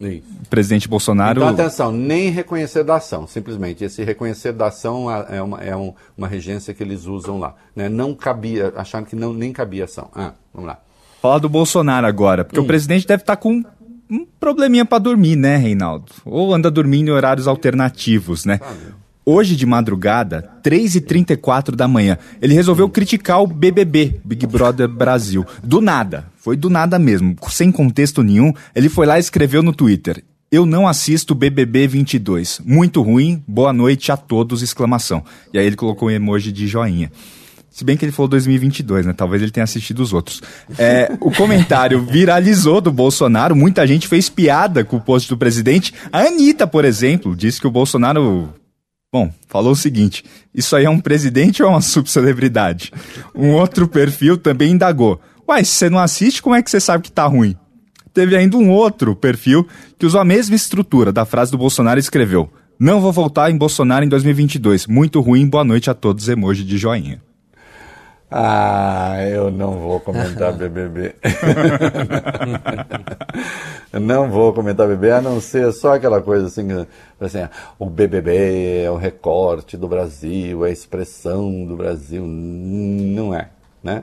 [0.00, 0.22] Isso.
[0.50, 1.40] presidente Bolsonaro.
[1.40, 3.84] Então, atenção, nem reconhecer da ação, simplesmente.
[3.84, 7.54] Esse reconhecer da ação é uma, é um, uma regência que eles usam lá.
[7.74, 7.88] Né?
[7.88, 10.10] Não cabia, acharam que não, nem cabia ação.
[10.14, 10.78] Ah, vamos lá.
[11.22, 12.64] Falar do Bolsonaro agora, porque Hum.
[12.64, 13.62] o presidente deve estar com
[14.10, 16.12] um probleminha pra dormir, né, Reinaldo?
[16.24, 18.60] Ou anda dormindo em horários alternativos, né?
[19.26, 25.46] Hoje de madrugada, 3h34 da manhã, ele resolveu criticar o BBB, Big Brother Brasil.
[25.62, 28.52] Do nada, foi do nada mesmo, sem contexto nenhum.
[28.74, 30.22] Ele foi lá e escreveu no Twitter:
[30.52, 32.60] Eu não assisto BBB 22.
[32.66, 34.60] Muito ruim, boa noite a todos!
[34.60, 35.24] Exclamação.
[35.54, 37.10] E aí ele colocou um emoji de joinha.
[37.70, 39.12] Se bem que ele falou 2022, né?
[39.12, 40.42] Talvez ele tenha assistido os outros.
[40.78, 45.94] É, o comentário viralizou do Bolsonaro, muita gente fez piada com o post do presidente.
[46.12, 48.52] A Anitta, por exemplo, disse que o Bolsonaro.
[49.14, 52.90] Bom, falou o seguinte: isso aí é um presidente ou é uma subcelebridade?
[53.32, 55.20] Um outro perfil também indagou.
[55.48, 57.54] Uai, se você não assiste, como é que você sabe que tá ruim?
[58.12, 62.00] Teve ainda um outro perfil que usou a mesma estrutura da frase do Bolsonaro e
[62.00, 64.88] escreveu: Não vou voltar em Bolsonaro em 2022.
[64.88, 66.28] Muito ruim, boa noite a todos.
[66.28, 67.22] Emoji de joinha.
[68.36, 71.14] Ah, eu não vou comentar BBB.
[73.92, 76.66] Não vou comentar BBB, a não ser só aquela coisa assim,
[77.20, 77.48] assim,
[77.78, 82.24] o BBB é o recorte do Brasil, é a expressão do Brasil.
[82.26, 83.50] Não é,
[83.80, 84.02] né?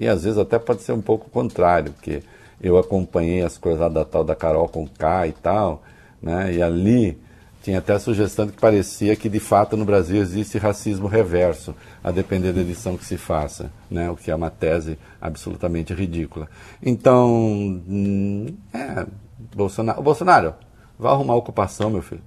[0.00, 2.24] E às vezes até pode ser um pouco o contrário, porque
[2.60, 5.84] eu acompanhei as coisas lá da tal da Carol com K e tal,
[6.20, 6.52] né?
[6.52, 7.16] E ali
[7.62, 11.74] tinha até a sugestão de que parecia que de fato no Brasil existe racismo reverso,
[12.08, 14.10] a depender da edição que se faça, né?
[14.10, 16.48] o que é uma tese absolutamente ridícula.
[16.82, 19.06] Então, hum, é,
[19.54, 20.54] Bolsonaro, Bolsonaro,
[20.98, 22.22] vá arrumar ocupação, meu filho.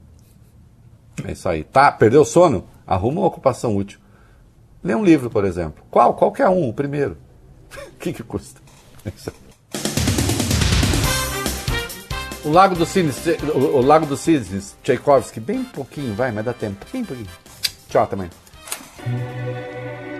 [1.25, 1.63] É isso aí.
[1.63, 2.65] Tá, perdeu o sono?
[2.85, 3.99] Arruma uma ocupação útil.
[4.83, 5.83] Lê um livro, por exemplo.
[5.89, 6.13] Qual?
[6.13, 7.17] Qualquer um, o primeiro.
[7.93, 8.61] O que, que custa?
[9.03, 9.35] É isso aí.
[12.43, 13.17] O Lago dos Cisnes,
[13.53, 17.29] o, o Lago dos Cisnes, Tchaikovsky, bem pouquinho, vai, mas dá tempo, bem pouquinho.
[17.87, 18.29] Tchau também.
[19.01, 20.10] Você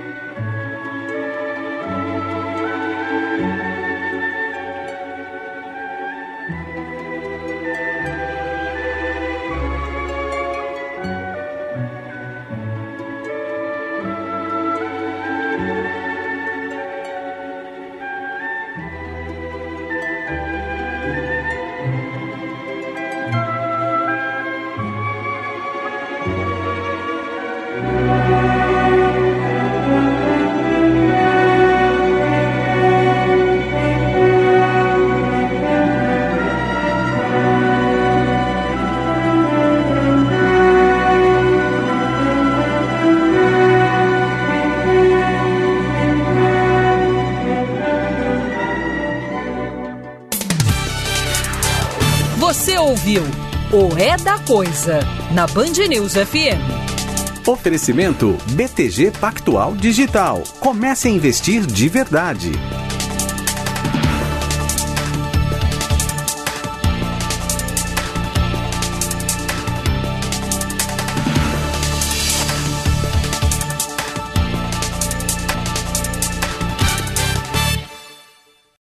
[53.97, 54.99] É da Coisa
[55.34, 57.47] na Band News FM.
[57.47, 60.43] Oferecimento BTG Pactual Digital.
[60.59, 62.51] Comece a investir de verdade.